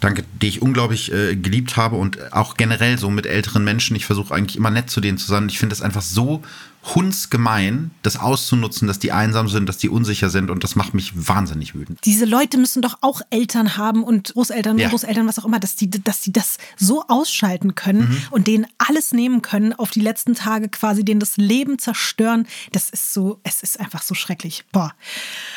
danke, 0.00 0.24
die 0.40 0.48
ich 0.48 0.62
unglaublich 0.62 1.12
äh, 1.12 1.36
geliebt 1.36 1.76
habe 1.76 1.96
und 1.96 2.32
auch 2.32 2.56
generell 2.56 2.96
so 2.96 3.10
mit 3.10 3.26
älteren 3.26 3.62
Menschen. 3.62 3.94
Ich 3.94 4.06
versuche 4.06 4.34
eigentlich 4.34 4.56
immer 4.56 4.70
nett 4.70 4.88
zu 4.88 5.02
denen 5.02 5.18
zu 5.18 5.26
sein. 5.26 5.50
Ich 5.50 5.58
finde 5.58 5.74
es 5.74 5.82
einfach 5.82 6.00
so 6.00 6.40
hundsgemein, 6.82 7.90
das 8.02 8.16
auszunutzen, 8.16 8.88
dass 8.88 8.98
die 8.98 9.12
einsam 9.12 9.48
sind, 9.48 9.68
dass 9.68 9.76
die 9.76 9.90
unsicher 9.90 10.30
sind 10.30 10.50
und 10.50 10.64
das 10.64 10.76
macht 10.76 10.94
mich 10.94 11.12
wahnsinnig 11.28 11.74
wütend. 11.74 11.98
Diese 12.04 12.24
Leute 12.24 12.56
müssen 12.56 12.80
doch 12.80 12.98
auch 13.02 13.20
Eltern 13.28 13.76
haben 13.76 14.02
und 14.02 14.32
Großeltern, 14.32 14.78
ja. 14.78 14.88
Großeltern, 14.88 15.26
was 15.28 15.38
auch 15.38 15.44
immer, 15.44 15.60
dass 15.60 15.76
die, 15.76 15.90
dass 15.90 16.22
die 16.22 16.32
das 16.32 16.56
so 16.78 17.04
ausschalten 17.06 17.74
können 17.74 18.08
mhm. 18.08 18.22
und 18.30 18.46
denen 18.46 18.66
alles 18.78 19.12
nehmen 19.12 19.42
können, 19.42 19.74
auf 19.74 19.90
die 19.90 20.00
letzten 20.00 20.34
Tage 20.34 20.68
quasi, 20.68 21.04
denen 21.04 21.20
das 21.20 21.36
Leben 21.36 21.78
zerstören. 21.78 22.46
Das 22.72 22.88
ist 22.88 23.12
so, 23.12 23.40
es 23.42 23.62
ist 23.62 23.78
einfach 23.78 24.02
so 24.02 24.14
schrecklich. 24.14 24.64
Boah. 24.72 24.94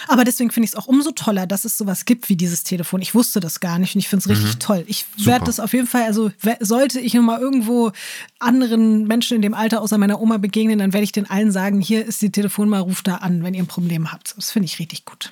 Aber 0.09 0.25
deswegen 0.25 0.51
finde 0.51 0.65
ich 0.65 0.71
es 0.71 0.75
auch 0.75 0.87
umso 0.87 1.11
toller, 1.11 1.47
dass 1.47 1.63
es 1.63 1.77
sowas 1.77 2.03
gibt 2.03 2.27
wie 2.27 2.35
dieses 2.35 2.63
Telefon. 2.63 3.01
Ich 3.01 3.15
wusste 3.15 3.39
das 3.39 3.61
gar 3.61 3.79
nicht 3.79 3.95
und 3.95 3.99
ich 3.99 4.09
finde 4.09 4.23
es 4.23 4.29
richtig 4.29 4.55
mhm. 4.55 4.59
toll. 4.59 4.83
Ich 4.87 5.05
werde 5.17 5.45
das 5.45 5.61
auf 5.61 5.71
jeden 5.71 5.87
Fall, 5.87 6.03
also 6.03 6.31
sollte 6.59 6.99
ich 6.99 7.13
mal 7.13 7.39
irgendwo 7.39 7.93
anderen 8.39 9.07
Menschen 9.07 9.35
in 9.35 9.41
dem 9.41 9.53
Alter 9.53 9.81
außer 9.81 9.97
meiner 9.97 10.19
Oma 10.19 10.37
begegnen, 10.37 10.79
dann 10.79 10.91
werde 10.91 11.05
ich 11.05 11.12
den 11.15 11.29
allen 11.29 11.51
sagen, 11.51 11.79
hier 11.79 12.05
ist 12.05 12.21
die 12.21 12.31
Telefonnummer, 12.31 12.79
ruft 12.79 13.07
da 13.07 13.15
an, 13.15 13.43
wenn 13.43 13.53
ihr 13.53 13.63
ein 13.63 13.67
Problem 13.67 14.11
habt. 14.11 14.35
Das 14.37 14.51
finde 14.51 14.65
ich 14.65 14.79
richtig 14.79 15.05
gut. 15.05 15.31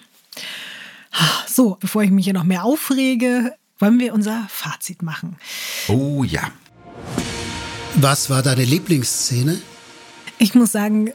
So, 1.47 1.77
bevor 1.79 2.03
ich 2.03 2.11
mich 2.11 2.25
hier 2.25 2.33
noch 2.33 2.43
mehr 2.43 2.63
aufrege, 2.63 3.53
wollen 3.79 3.99
wir 3.99 4.13
unser 4.13 4.47
Fazit 4.49 5.01
machen. 5.01 5.37
Oh 5.87 6.23
ja. 6.23 6.51
Was 7.95 8.29
war 8.29 8.41
deine 8.41 8.63
Lieblingsszene? 8.63 9.59
Ich 10.37 10.55
muss 10.55 10.71
sagen, 10.71 11.11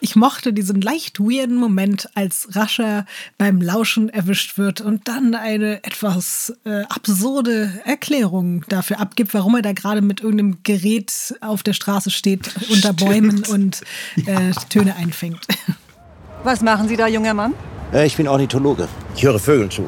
ich 0.00 0.16
mochte 0.16 0.52
diesen 0.52 0.80
leicht 0.80 1.20
weirden 1.20 1.56
Moment, 1.56 2.08
als 2.14 2.48
Rascher 2.52 3.04
beim 3.38 3.60
Lauschen 3.60 4.08
erwischt 4.08 4.58
wird 4.58 4.80
und 4.80 5.08
dann 5.08 5.34
eine 5.34 5.84
etwas 5.84 6.54
äh, 6.64 6.82
absurde 6.84 7.80
Erklärung 7.84 8.64
dafür 8.68 9.00
abgibt, 9.00 9.34
warum 9.34 9.56
er 9.56 9.62
da 9.62 9.72
gerade 9.72 10.00
mit 10.00 10.20
irgendeinem 10.20 10.58
Gerät 10.62 11.34
auf 11.40 11.62
der 11.62 11.74
Straße 11.74 12.10
steht, 12.10 12.50
unter 12.70 12.92
Bäumen 12.92 13.44
und 13.44 13.82
äh, 14.16 14.48
ja. 14.48 14.50
Töne 14.68 14.96
einfängt. 14.96 15.46
Was 16.44 16.62
machen 16.62 16.88
Sie 16.88 16.96
da, 16.96 17.06
junger 17.06 17.34
Mann? 17.34 17.54
Äh, 17.92 18.06
ich 18.06 18.16
bin 18.16 18.26
Ornithologe. 18.26 18.88
Ich 19.14 19.22
höre 19.22 19.38
Vögeln 19.38 19.70
zu. 19.70 19.86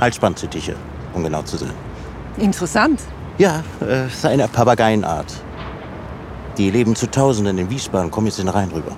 Halsbandsittiche, 0.00 0.74
um 1.12 1.22
genau 1.22 1.42
zu 1.42 1.58
sein. 1.58 1.74
Interessant. 2.38 3.00
Ja, 3.36 3.62
äh, 3.82 4.06
es 4.06 4.14
ist 4.14 4.26
eine 4.26 4.48
Papageienart. 4.48 5.32
Die 6.56 6.70
leben 6.70 6.96
zu 6.96 7.10
Tausenden 7.10 7.58
in 7.58 7.70
Wiesbaden, 7.70 8.10
kommen 8.10 8.26
jetzt 8.26 8.38
in 8.38 8.46
den 8.46 8.54
Rhein 8.54 8.70
rüber. 8.70 8.96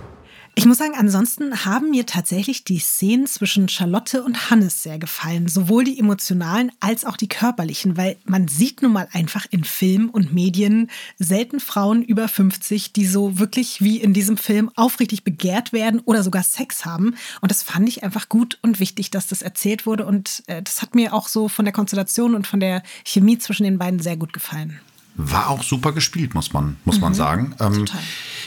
Ich 0.54 0.66
muss 0.66 0.76
sagen, 0.76 0.92
ansonsten 0.94 1.64
haben 1.64 1.90
mir 1.90 2.04
tatsächlich 2.04 2.62
die 2.62 2.78
Szenen 2.78 3.26
zwischen 3.26 3.70
Charlotte 3.70 4.22
und 4.22 4.50
Hannes 4.50 4.82
sehr 4.82 4.98
gefallen. 4.98 5.48
Sowohl 5.48 5.84
die 5.84 5.98
emotionalen 5.98 6.70
als 6.78 7.06
auch 7.06 7.16
die 7.16 7.28
körperlichen, 7.28 7.96
weil 7.96 8.18
man 8.26 8.48
sieht 8.48 8.82
nun 8.82 8.92
mal 8.92 9.08
einfach 9.12 9.46
in 9.50 9.64
Film 9.64 10.10
und 10.10 10.34
Medien 10.34 10.90
selten 11.18 11.58
Frauen 11.58 12.02
über 12.02 12.28
50, 12.28 12.92
die 12.92 13.06
so 13.06 13.38
wirklich 13.38 13.80
wie 13.80 13.96
in 13.96 14.12
diesem 14.12 14.36
Film 14.36 14.70
aufrichtig 14.76 15.24
begehrt 15.24 15.72
werden 15.72 16.00
oder 16.00 16.22
sogar 16.22 16.42
Sex 16.42 16.84
haben. 16.84 17.14
Und 17.40 17.50
das 17.50 17.62
fand 17.62 17.88
ich 17.88 18.04
einfach 18.04 18.28
gut 18.28 18.58
und 18.60 18.78
wichtig, 18.78 19.10
dass 19.10 19.28
das 19.28 19.40
erzählt 19.40 19.86
wurde. 19.86 20.04
Und 20.04 20.42
äh, 20.48 20.62
das 20.62 20.82
hat 20.82 20.94
mir 20.94 21.14
auch 21.14 21.28
so 21.28 21.48
von 21.48 21.64
der 21.64 21.72
Konstellation 21.72 22.34
und 22.34 22.46
von 22.46 22.60
der 22.60 22.82
Chemie 23.06 23.38
zwischen 23.38 23.64
den 23.64 23.78
beiden 23.78 24.00
sehr 24.00 24.18
gut 24.18 24.34
gefallen. 24.34 24.80
War 25.14 25.50
auch 25.50 25.62
super 25.62 25.92
gespielt, 25.92 26.34
muss 26.34 26.52
man, 26.52 26.76
muss 26.84 27.00
man 27.00 27.12
sagen. 27.12 27.54
Ähm, 27.60 27.84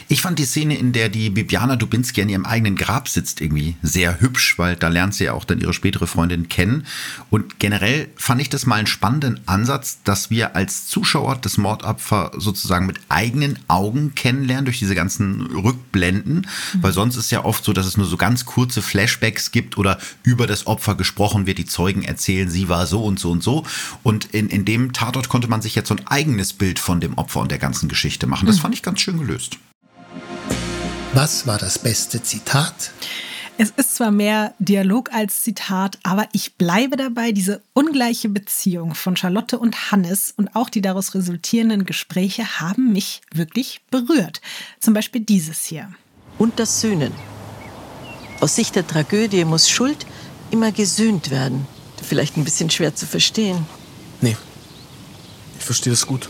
ich 0.08 0.20
fand 0.20 0.38
die 0.38 0.44
Szene, 0.44 0.76
in 0.76 0.92
der 0.92 1.08
die 1.08 1.30
Bibiana 1.30 1.76
Dubinski 1.76 2.22
an 2.22 2.28
ihrem 2.28 2.44
eigenen 2.44 2.76
Grab 2.76 3.08
sitzt, 3.08 3.40
irgendwie 3.40 3.76
sehr 3.82 4.20
hübsch, 4.20 4.58
weil 4.58 4.76
da 4.76 4.88
lernt 4.88 5.14
sie 5.14 5.24
ja 5.24 5.32
auch 5.32 5.44
dann 5.44 5.60
ihre 5.60 5.72
spätere 5.72 6.06
Freundin 6.06 6.48
kennen. 6.48 6.86
Und 7.30 7.58
generell 7.58 8.08
fand 8.16 8.40
ich 8.40 8.48
das 8.48 8.66
mal 8.66 8.76
einen 8.76 8.86
spannenden 8.86 9.40
Ansatz, 9.46 9.98
dass 10.04 10.30
wir 10.30 10.54
als 10.54 10.86
Zuschauer 10.86 11.36
das 11.36 11.56
Mordopfer 11.56 12.32
sozusagen 12.36 12.86
mit 12.86 13.00
eigenen 13.08 13.58
Augen 13.68 14.14
kennenlernen 14.14 14.64
durch 14.64 14.78
diese 14.78 14.94
ganzen 14.94 15.42
Rückblenden. 15.42 16.46
Mhm. 16.74 16.82
Weil 16.82 16.92
sonst 16.92 17.16
ist 17.16 17.30
ja 17.30 17.44
oft 17.44 17.64
so, 17.64 17.72
dass 17.72 17.86
es 17.86 17.96
nur 17.96 18.06
so 18.06 18.16
ganz 18.16 18.44
kurze 18.44 18.82
Flashbacks 18.82 19.50
gibt 19.50 19.76
oder 19.78 19.98
über 20.22 20.46
das 20.46 20.66
Opfer 20.66 20.94
gesprochen 20.94 21.46
wird. 21.46 21.58
Die 21.58 21.66
Zeugen 21.66 22.02
erzählen, 22.02 22.48
sie 22.50 22.68
war 22.68 22.86
so 22.86 23.04
und 23.04 23.18
so 23.18 23.30
und 23.30 23.42
so. 23.42 23.64
Und 24.02 24.26
in, 24.26 24.48
in 24.48 24.64
dem 24.64 24.92
Tatort 24.92 25.28
konnte 25.28 25.48
man 25.48 25.62
sich 25.62 25.74
jetzt 25.74 25.88
so 25.88 25.96
ein 25.96 26.06
eigenes 26.06 26.55
Bild 26.58 26.78
von 26.78 27.00
dem 27.00 27.18
Opfer 27.18 27.40
und 27.40 27.50
der 27.50 27.58
ganzen 27.58 27.88
Geschichte 27.88 28.26
machen. 28.26 28.46
Das 28.46 28.56
mhm. 28.56 28.60
fand 28.60 28.74
ich 28.74 28.82
ganz 28.82 29.00
schön 29.00 29.18
gelöst. 29.18 29.58
Was 31.14 31.46
war 31.46 31.58
das 31.58 31.78
beste 31.78 32.22
Zitat? 32.22 32.92
Es 33.58 33.70
ist 33.70 33.96
zwar 33.96 34.10
mehr 34.10 34.54
Dialog 34.58 35.14
als 35.14 35.42
Zitat, 35.42 35.98
aber 36.02 36.28
ich 36.32 36.56
bleibe 36.56 36.98
dabei, 36.98 37.32
diese 37.32 37.62
ungleiche 37.72 38.28
Beziehung 38.28 38.94
von 38.94 39.16
Charlotte 39.16 39.58
und 39.58 39.90
Hannes 39.90 40.34
und 40.36 40.54
auch 40.54 40.68
die 40.68 40.82
daraus 40.82 41.14
resultierenden 41.14 41.86
Gespräche 41.86 42.60
haben 42.60 42.92
mich 42.92 43.22
wirklich 43.32 43.80
berührt. 43.90 44.42
Zum 44.78 44.92
Beispiel 44.92 45.22
dieses 45.22 45.64
hier. 45.64 45.90
Und 46.36 46.58
das 46.58 46.82
Sühnen. 46.82 47.12
Aus 48.40 48.56
Sicht 48.56 48.76
der 48.76 48.86
Tragödie 48.86 49.46
muss 49.46 49.70
Schuld 49.70 50.04
immer 50.50 50.70
gesühnt 50.70 51.30
werden. 51.30 51.66
Vielleicht 52.02 52.36
ein 52.36 52.44
bisschen 52.44 52.68
schwer 52.68 52.94
zu 52.94 53.06
verstehen. 53.06 53.64
Nee, 54.20 54.36
ich 55.58 55.64
verstehe 55.64 55.94
es 55.94 56.06
gut. 56.06 56.28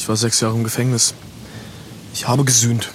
Ich 0.00 0.08
war 0.08 0.16
sechs 0.16 0.40
Jahre 0.40 0.56
im 0.56 0.64
Gefängnis. 0.64 1.12
Ich 2.14 2.26
habe 2.26 2.42
gesühnt. 2.46 2.90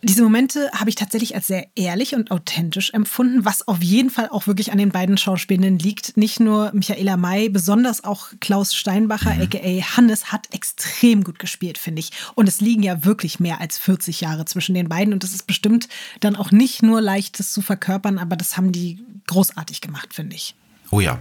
Diese 0.00 0.22
Momente 0.22 0.70
habe 0.72 0.88
ich 0.88 0.96
tatsächlich 0.96 1.34
als 1.34 1.48
sehr 1.48 1.66
ehrlich 1.74 2.14
und 2.14 2.30
authentisch 2.30 2.94
empfunden, 2.94 3.44
was 3.44 3.68
auf 3.68 3.82
jeden 3.82 4.08
Fall 4.08 4.30
auch 4.30 4.46
wirklich 4.46 4.72
an 4.72 4.78
den 4.78 4.88
beiden 4.88 5.18
Schauspielenden 5.18 5.78
liegt. 5.78 6.16
Nicht 6.16 6.40
nur 6.40 6.70
Michaela 6.72 7.18
May, 7.18 7.50
besonders 7.50 8.04
auch 8.04 8.28
Klaus 8.40 8.74
Steinbacher, 8.74 9.34
mhm. 9.34 9.42
aka 9.42 9.96
Hannes, 9.98 10.32
hat 10.32 10.46
extrem 10.54 11.24
gut 11.24 11.38
gespielt, 11.38 11.76
finde 11.76 12.00
ich. 12.00 12.10
Und 12.34 12.48
es 12.48 12.62
liegen 12.62 12.82
ja 12.82 13.04
wirklich 13.04 13.38
mehr 13.38 13.60
als 13.60 13.76
40 13.76 14.22
Jahre 14.22 14.46
zwischen 14.46 14.74
den 14.74 14.88
beiden. 14.88 15.12
Und 15.12 15.22
das 15.22 15.34
ist 15.34 15.46
bestimmt 15.46 15.88
dann 16.20 16.36
auch 16.36 16.52
nicht 16.52 16.82
nur 16.82 17.02
leicht, 17.02 17.38
das 17.38 17.52
zu 17.52 17.60
verkörpern, 17.60 18.16
aber 18.16 18.36
das 18.36 18.56
haben 18.56 18.72
die 18.72 19.04
großartig 19.26 19.82
gemacht, 19.82 20.14
finde 20.14 20.36
ich. 20.36 20.54
Oh 20.90 21.00
ja. 21.00 21.18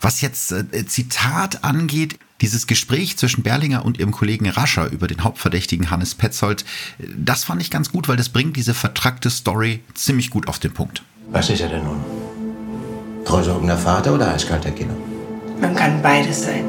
Was 0.00 0.20
jetzt 0.20 0.52
äh, 0.52 0.86
Zitat 0.86 1.64
angeht, 1.64 2.18
dieses 2.40 2.66
Gespräch 2.66 3.16
zwischen 3.16 3.42
Berlinger 3.42 3.84
und 3.84 3.98
ihrem 3.98 4.12
Kollegen 4.12 4.48
Rascher 4.48 4.90
über 4.90 5.06
den 5.06 5.24
Hauptverdächtigen 5.24 5.90
Hannes 5.90 6.14
Petzold, 6.14 6.64
das 6.98 7.44
fand 7.44 7.62
ich 7.62 7.70
ganz 7.70 7.90
gut, 7.90 8.08
weil 8.08 8.16
das 8.16 8.28
bringt 8.28 8.56
diese 8.56 8.74
vertrackte 8.74 9.30
Story 9.30 9.82
ziemlich 9.94 10.30
gut 10.30 10.48
auf 10.48 10.58
den 10.58 10.72
Punkt. 10.72 11.02
Was 11.30 11.50
ist 11.50 11.60
er 11.60 11.68
denn 11.68 11.84
nun? 11.84 12.04
Treusorgender 13.24 13.76
Vater 13.76 14.14
oder 14.14 14.32
eiskalter 14.32 14.70
Kinder? 14.70 14.94
Man 15.60 15.74
kann 15.74 16.00
beides 16.02 16.44
sein. 16.44 16.64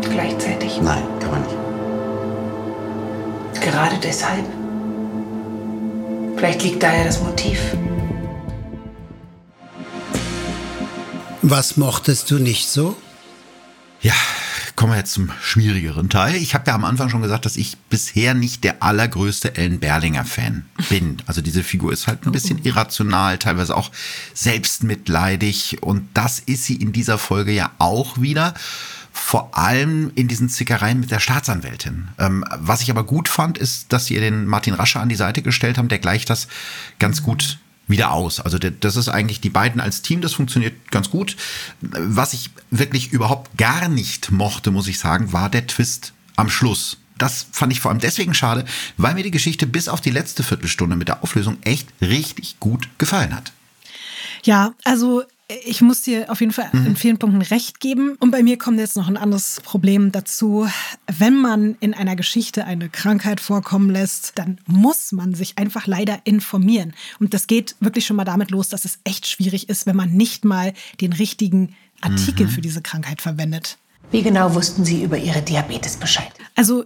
Gleichzeitig. 0.00 0.80
Nein, 0.80 1.02
kann 1.20 1.30
man 1.30 1.42
nicht. 1.42 1.56
Gerade 3.60 3.96
deshalb. 4.02 4.44
Vielleicht 6.36 6.62
liegt 6.62 6.82
daher 6.82 7.04
das 7.04 7.20
Motiv. 7.20 7.60
Was 11.50 11.78
mochtest 11.78 12.30
du 12.30 12.38
nicht 12.38 12.68
so? 12.68 12.94
Ja, 14.02 14.12
kommen 14.76 14.92
wir 14.92 14.98
jetzt 14.98 15.14
zum 15.14 15.32
schwierigeren 15.40 16.10
Teil. 16.10 16.34
Ich 16.34 16.54
habe 16.54 16.64
ja 16.66 16.74
am 16.74 16.84
Anfang 16.84 17.08
schon 17.08 17.22
gesagt, 17.22 17.46
dass 17.46 17.56
ich 17.56 17.78
bisher 17.88 18.34
nicht 18.34 18.64
der 18.64 18.82
allergrößte 18.82 19.56
Ellen 19.56 19.80
Berlinger-Fan 19.80 20.66
bin. 20.90 21.16
Also 21.24 21.40
diese 21.40 21.62
Figur 21.62 21.90
ist 21.90 22.06
halt 22.06 22.26
ein 22.26 22.32
bisschen 22.32 22.62
irrational, 22.64 23.38
teilweise 23.38 23.74
auch 23.74 23.90
selbstmitleidig. 24.34 25.82
Und 25.82 26.06
das 26.12 26.38
ist 26.38 26.66
sie 26.66 26.76
in 26.76 26.92
dieser 26.92 27.16
Folge 27.16 27.52
ja 27.52 27.70
auch 27.78 28.20
wieder 28.20 28.52
vor 29.10 29.56
allem 29.56 30.12
in 30.16 30.28
diesen 30.28 30.50
Zickereien 30.50 31.00
mit 31.00 31.10
der 31.10 31.18
Staatsanwältin. 31.18 32.08
Ähm, 32.18 32.44
was 32.58 32.82
ich 32.82 32.90
aber 32.90 33.04
gut 33.04 33.26
fand, 33.26 33.56
ist, 33.56 33.90
dass 33.94 34.04
sie 34.04 34.16
den 34.16 34.44
Martin 34.44 34.74
Rasche 34.74 35.00
an 35.00 35.08
die 35.08 35.16
Seite 35.16 35.40
gestellt 35.40 35.78
haben, 35.78 35.88
der 35.88 35.98
gleicht 35.98 36.28
das 36.28 36.46
ganz 36.98 37.22
gut 37.22 37.58
wieder 37.88 38.12
aus. 38.12 38.40
Also 38.40 38.58
das 38.58 38.96
ist 38.96 39.08
eigentlich 39.08 39.40
die 39.40 39.50
beiden 39.50 39.80
als 39.80 40.02
Team, 40.02 40.20
das 40.20 40.34
funktioniert 40.34 40.90
ganz 40.90 41.10
gut. 41.10 41.36
Was 41.80 42.34
ich 42.34 42.50
wirklich 42.70 43.12
überhaupt 43.12 43.56
gar 43.56 43.88
nicht 43.88 44.30
mochte, 44.30 44.70
muss 44.70 44.88
ich 44.88 44.98
sagen, 44.98 45.32
war 45.32 45.50
der 45.50 45.66
Twist 45.66 46.12
am 46.36 46.48
Schluss. 46.48 46.98
Das 47.16 47.46
fand 47.50 47.72
ich 47.72 47.80
vor 47.80 47.90
allem 47.90 48.00
deswegen 48.00 48.32
schade, 48.32 48.64
weil 48.96 49.14
mir 49.14 49.24
die 49.24 49.32
Geschichte 49.32 49.66
bis 49.66 49.88
auf 49.88 50.00
die 50.00 50.10
letzte 50.10 50.44
Viertelstunde 50.44 50.94
mit 50.94 51.08
der 51.08 51.24
Auflösung 51.24 51.58
echt 51.62 51.88
richtig 52.00 52.60
gut 52.60 52.88
gefallen 52.98 53.34
hat. 53.34 53.52
Ja, 54.44 54.74
also 54.84 55.24
ich 55.64 55.80
muss 55.80 56.02
dir 56.02 56.30
auf 56.30 56.40
jeden 56.40 56.52
Fall 56.52 56.68
mhm. 56.72 56.86
in 56.86 56.96
vielen 56.96 57.18
Punkten 57.18 57.40
recht 57.40 57.80
geben. 57.80 58.16
Und 58.20 58.30
bei 58.30 58.42
mir 58.42 58.58
kommt 58.58 58.78
jetzt 58.78 58.96
noch 58.96 59.08
ein 59.08 59.16
anderes 59.16 59.60
Problem 59.62 60.12
dazu. 60.12 60.68
Wenn 61.06 61.36
man 61.40 61.76
in 61.80 61.94
einer 61.94 62.16
Geschichte 62.16 62.64
eine 62.64 62.90
Krankheit 62.90 63.40
vorkommen 63.40 63.90
lässt, 63.90 64.32
dann 64.38 64.60
muss 64.66 65.12
man 65.12 65.34
sich 65.34 65.56
einfach 65.56 65.86
leider 65.86 66.20
informieren. 66.24 66.92
Und 67.18 67.32
das 67.32 67.46
geht 67.46 67.76
wirklich 67.80 68.04
schon 68.04 68.16
mal 68.16 68.24
damit 68.24 68.50
los, 68.50 68.68
dass 68.68 68.84
es 68.84 68.98
echt 69.04 69.26
schwierig 69.26 69.70
ist, 69.70 69.86
wenn 69.86 69.96
man 69.96 70.10
nicht 70.10 70.44
mal 70.44 70.74
den 71.00 71.14
richtigen 71.14 71.74
Artikel 72.02 72.46
mhm. 72.46 72.50
für 72.50 72.60
diese 72.60 72.82
Krankheit 72.82 73.22
verwendet. 73.22 73.78
Wie 74.10 74.22
genau 74.22 74.54
wussten 74.54 74.84
Sie 74.84 75.02
über 75.02 75.16
Ihre 75.16 75.42
Diabetes 75.42 75.96
Bescheid? 75.96 76.32
Also 76.56 76.84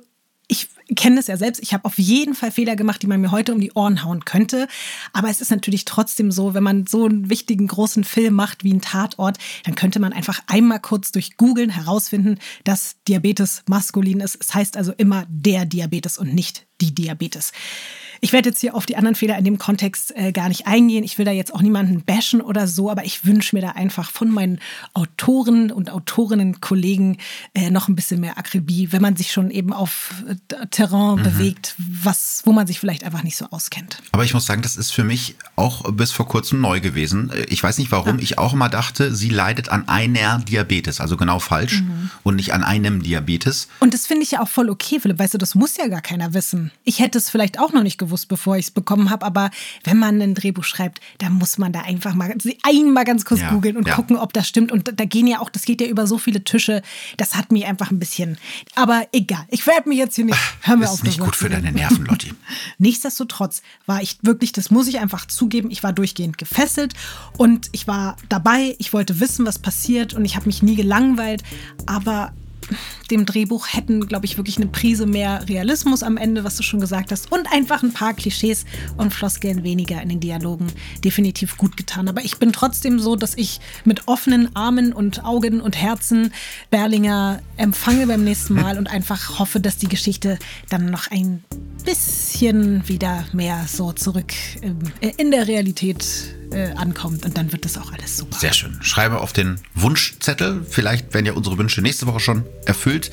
ich 0.48 0.68
kenne 0.94 1.20
es 1.20 1.26
ja 1.26 1.36
selbst. 1.36 1.62
Ich 1.62 1.72
habe 1.72 1.84
auf 1.84 1.98
jeden 1.98 2.34
Fall 2.34 2.50
Fehler 2.50 2.76
gemacht, 2.76 3.02
die 3.02 3.06
man 3.06 3.20
mir 3.20 3.30
heute 3.30 3.52
um 3.52 3.60
die 3.60 3.72
Ohren 3.72 4.04
hauen 4.04 4.24
könnte. 4.24 4.68
Aber 5.12 5.28
es 5.28 5.40
ist 5.40 5.50
natürlich 5.50 5.84
trotzdem 5.84 6.30
so, 6.30 6.54
wenn 6.54 6.62
man 6.62 6.86
so 6.86 7.04
einen 7.04 7.30
wichtigen 7.30 7.66
großen 7.66 8.04
Film 8.04 8.34
macht 8.34 8.64
wie 8.64 8.72
ein 8.72 8.80
Tatort, 8.80 9.38
dann 9.64 9.74
könnte 9.74 10.00
man 10.00 10.12
einfach 10.12 10.40
einmal 10.46 10.80
kurz 10.80 11.12
durch 11.12 11.36
Googeln 11.36 11.70
herausfinden, 11.70 12.38
dass 12.64 12.96
Diabetes 13.08 13.62
maskulin 13.68 14.20
ist. 14.20 14.38
Es 14.40 14.54
heißt 14.54 14.76
also 14.76 14.92
immer 14.96 15.26
der 15.28 15.64
Diabetes 15.64 16.18
und 16.18 16.34
nicht 16.34 16.66
die 16.80 16.94
Diabetes. 16.94 17.52
Ich 18.24 18.32
werde 18.32 18.50
jetzt 18.50 18.60
hier 18.60 18.76
auf 18.76 18.86
die 18.86 18.96
anderen 18.96 19.16
Fehler 19.16 19.36
in 19.36 19.44
dem 19.44 19.58
Kontext 19.58 20.14
äh, 20.14 20.30
gar 20.30 20.48
nicht 20.48 20.68
eingehen. 20.68 21.02
Ich 21.02 21.18
will 21.18 21.24
da 21.24 21.32
jetzt 21.32 21.52
auch 21.52 21.60
niemanden 21.60 22.02
bashen 22.02 22.40
oder 22.40 22.68
so, 22.68 22.88
aber 22.88 23.04
ich 23.04 23.24
wünsche 23.24 23.56
mir 23.56 23.62
da 23.62 23.70
einfach 23.70 24.12
von 24.12 24.30
meinen 24.30 24.60
Autoren 24.94 25.72
und 25.72 25.90
Autorinnen, 25.90 26.60
Kollegen 26.60 27.18
äh, 27.52 27.70
noch 27.70 27.88
ein 27.88 27.96
bisschen 27.96 28.20
mehr 28.20 28.38
Akribie, 28.38 28.92
wenn 28.92 29.02
man 29.02 29.16
sich 29.16 29.32
schon 29.32 29.50
eben 29.50 29.72
auf 29.72 30.14
äh, 30.28 30.66
Terrain 30.70 31.18
mhm. 31.18 31.24
bewegt, 31.24 31.74
was, 31.78 32.42
wo 32.44 32.52
man 32.52 32.68
sich 32.68 32.78
vielleicht 32.78 33.02
einfach 33.02 33.24
nicht 33.24 33.36
so 33.36 33.46
auskennt. 33.50 33.98
Aber 34.12 34.22
ich 34.22 34.34
muss 34.34 34.46
sagen, 34.46 34.62
das 34.62 34.76
ist 34.76 34.92
für 34.92 35.02
mich 35.02 35.34
auch 35.56 35.90
bis 35.90 36.12
vor 36.12 36.28
kurzem 36.28 36.60
neu 36.60 36.78
gewesen. 36.78 37.32
Ich 37.48 37.60
weiß 37.60 37.78
nicht 37.78 37.90
warum. 37.90 38.18
Ja. 38.18 38.22
Ich 38.22 38.38
auch 38.38 38.52
immer 38.52 38.68
dachte, 38.68 39.12
sie 39.12 39.30
leidet 39.30 39.68
an 39.68 39.88
einer 39.88 40.38
Diabetes, 40.38 41.00
also 41.00 41.16
genau 41.16 41.40
falsch 41.40 41.80
mhm. 41.80 42.10
und 42.22 42.36
nicht 42.36 42.54
an 42.54 42.62
einem 42.62 43.02
Diabetes. 43.02 43.66
Und 43.80 43.94
das 43.94 44.06
finde 44.06 44.22
ich 44.22 44.30
ja 44.30 44.42
auch 44.42 44.48
voll 44.48 44.70
okay, 44.70 45.00
Philipp. 45.00 45.18
Weißt 45.18 45.34
du, 45.34 45.38
das 45.38 45.56
muss 45.56 45.76
ja 45.76 45.88
gar 45.88 46.02
keiner 46.02 46.34
wissen. 46.34 46.70
Ich 46.84 47.00
hätte 47.00 47.18
es 47.18 47.28
vielleicht 47.28 47.58
auch 47.58 47.72
noch 47.72 47.82
nicht 47.82 47.98
gewusst 47.98 48.11
gewusst, 48.12 48.28
bevor 48.28 48.56
ich 48.56 48.66
es 48.66 48.70
bekommen 48.70 49.10
habe. 49.10 49.24
Aber 49.24 49.50
wenn 49.84 49.98
man 49.98 50.20
ein 50.20 50.34
Drehbuch 50.34 50.64
schreibt, 50.64 51.00
dann 51.18 51.32
muss 51.32 51.58
man 51.58 51.72
da 51.72 51.80
einfach 51.80 52.14
mal 52.14 52.32
einmal 52.62 53.04
ganz 53.04 53.24
kurz 53.24 53.40
ja, 53.40 53.50
googeln 53.50 53.76
und 53.76 53.88
ja. 53.88 53.94
gucken, 53.94 54.16
ob 54.16 54.32
das 54.32 54.46
stimmt. 54.46 54.70
Und 54.70 55.00
da 55.00 55.04
gehen 55.04 55.26
ja 55.26 55.40
auch, 55.40 55.48
das 55.48 55.62
geht 55.62 55.80
ja 55.80 55.86
über 55.86 56.06
so 56.06 56.18
viele 56.18 56.44
Tische. 56.44 56.82
Das 57.16 57.34
hat 57.34 57.50
mich 57.50 57.64
einfach 57.66 57.90
ein 57.90 57.98
bisschen. 57.98 58.36
Aber 58.74 59.06
egal, 59.12 59.44
ich 59.48 59.66
werde 59.66 59.88
mich 59.88 59.98
jetzt 59.98 60.14
hier 60.16 60.26
nicht. 60.26 60.38
Hör 60.60 60.76
mir 60.76 60.88
auf. 60.88 60.98
Ist 60.98 61.04
nicht 61.04 61.20
gut 61.20 61.34
für 61.34 61.48
deine 61.48 61.72
Nerven, 61.72 62.04
Lotti. 62.04 62.34
Nichtsdestotrotz 62.78 63.62
war 63.86 64.02
ich 64.02 64.18
wirklich, 64.22 64.52
das 64.52 64.70
muss 64.70 64.86
ich 64.86 65.00
einfach 65.00 65.26
zugeben, 65.26 65.70
ich 65.70 65.82
war 65.82 65.92
durchgehend 65.92 66.36
gefesselt 66.36 66.92
und 67.38 67.70
ich 67.72 67.86
war 67.86 68.16
dabei. 68.28 68.76
Ich 68.78 68.92
wollte 68.92 69.20
wissen, 69.20 69.46
was 69.46 69.58
passiert 69.58 70.12
und 70.12 70.24
ich 70.24 70.36
habe 70.36 70.46
mich 70.46 70.62
nie 70.62 70.76
gelangweilt. 70.76 71.42
Aber 71.86 72.32
dem 73.10 73.26
Drehbuch 73.26 73.68
hätten, 73.68 74.06
glaube 74.06 74.26
ich, 74.26 74.36
wirklich 74.36 74.56
eine 74.56 74.66
Prise 74.66 75.06
mehr 75.06 75.48
Realismus 75.48 76.02
am 76.02 76.16
Ende, 76.16 76.44
was 76.44 76.56
du 76.56 76.62
schon 76.62 76.80
gesagt 76.80 77.12
hast, 77.12 77.30
und 77.32 77.50
einfach 77.52 77.82
ein 77.82 77.92
paar 77.92 78.14
Klischees 78.14 78.64
und 78.96 79.12
Floskeln 79.12 79.64
weniger 79.64 80.00
in 80.02 80.08
den 80.08 80.20
Dialogen 80.20 80.66
definitiv 81.04 81.56
gut 81.56 81.76
getan. 81.76 82.08
Aber 82.08 82.24
ich 82.24 82.38
bin 82.38 82.52
trotzdem 82.52 82.98
so, 82.98 83.16
dass 83.16 83.36
ich 83.36 83.60
mit 83.84 84.08
offenen 84.08 84.54
Armen 84.56 84.92
und 84.92 85.24
Augen 85.24 85.60
und 85.60 85.76
Herzen 85.76 86.32
Berlinger 86.70 87.40
empfange 87.56 88.06
beim 88.06 88.24
nächsten 88.24 88.54
Mal 88.54 88.78
und 88.78 88.88
einfach 88.88 89.38
hoffe, 89.38 89.60
dass 89.60 89.76
die 89.76 89.88
Geschichte 89.88 90.38
dann 90.68 90.86
noch 90.86 91.10
ein 91.10 91.42
bisschen 91.84 92.86
wieder 92.88 93.24
mehr 93.32 93.66
so 93.68 93.92
zurück 93.92 94.32
in 95.16 95.30
der 95.30 95.48
Realität 95.48 96.36
äh, 96.52 96.74
ankommt 96.76 97.24
und 97.24 97.36
dann 97.36 97.52
wird 97.52 97.64
das 97.64 97.78
auch 97.78 97.92
alles 97.92 98.16
super. 98.16 98.38
Sehr 98.38 98.52
schön. 98.52 98.78
Schreibe 98.82 99.20
auf 99.20 99.32
den 99.32 99.58
Wunschzettel. 99.74 100.64
Vielleicht 100.68 101.14
werden 101.14 101.26
ja 101.26 101.32
unsere 101.32 101.58
Wünsche 101.58 101.82
nächste 101.82 102.06
Woche 102.06 102.20
schon 102.20 102.44
erfüllt. 102.66 103.10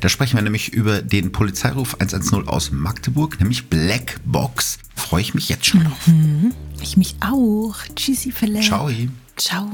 Da 0.00 0.08
sprechen 0.08 0.36
wir 0.36 0.42
nämlich 0.42 0.72
über 0.72 1.02
den 1.02 1.32
Polizeiruf 1.32 1.94
110 1.94 2.48
aus 2.48 2.70
Magdeburg, 2.70 3.40
nämlich 3.40 3.68
Black 3.68 4.20
Box. 4.24 4.78
Freue 4.94 5.22
ich 5.22 5.34
mich 5.34 5.48
jetzt 5.48 5.66
schon 5.66 5.84
drauf. 5.84 6.06
Mhm. 6.06 6.52
Ich 6.82 6.96
mich 6.96 7.16
auch. 7.20 7.74
Tschüssi, 7.94 8.32
Philipp. 8.32 8.62
Ciao. 8.64 8.90
Ciao. 9.36 9.68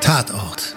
Tatort. 0.00 0.76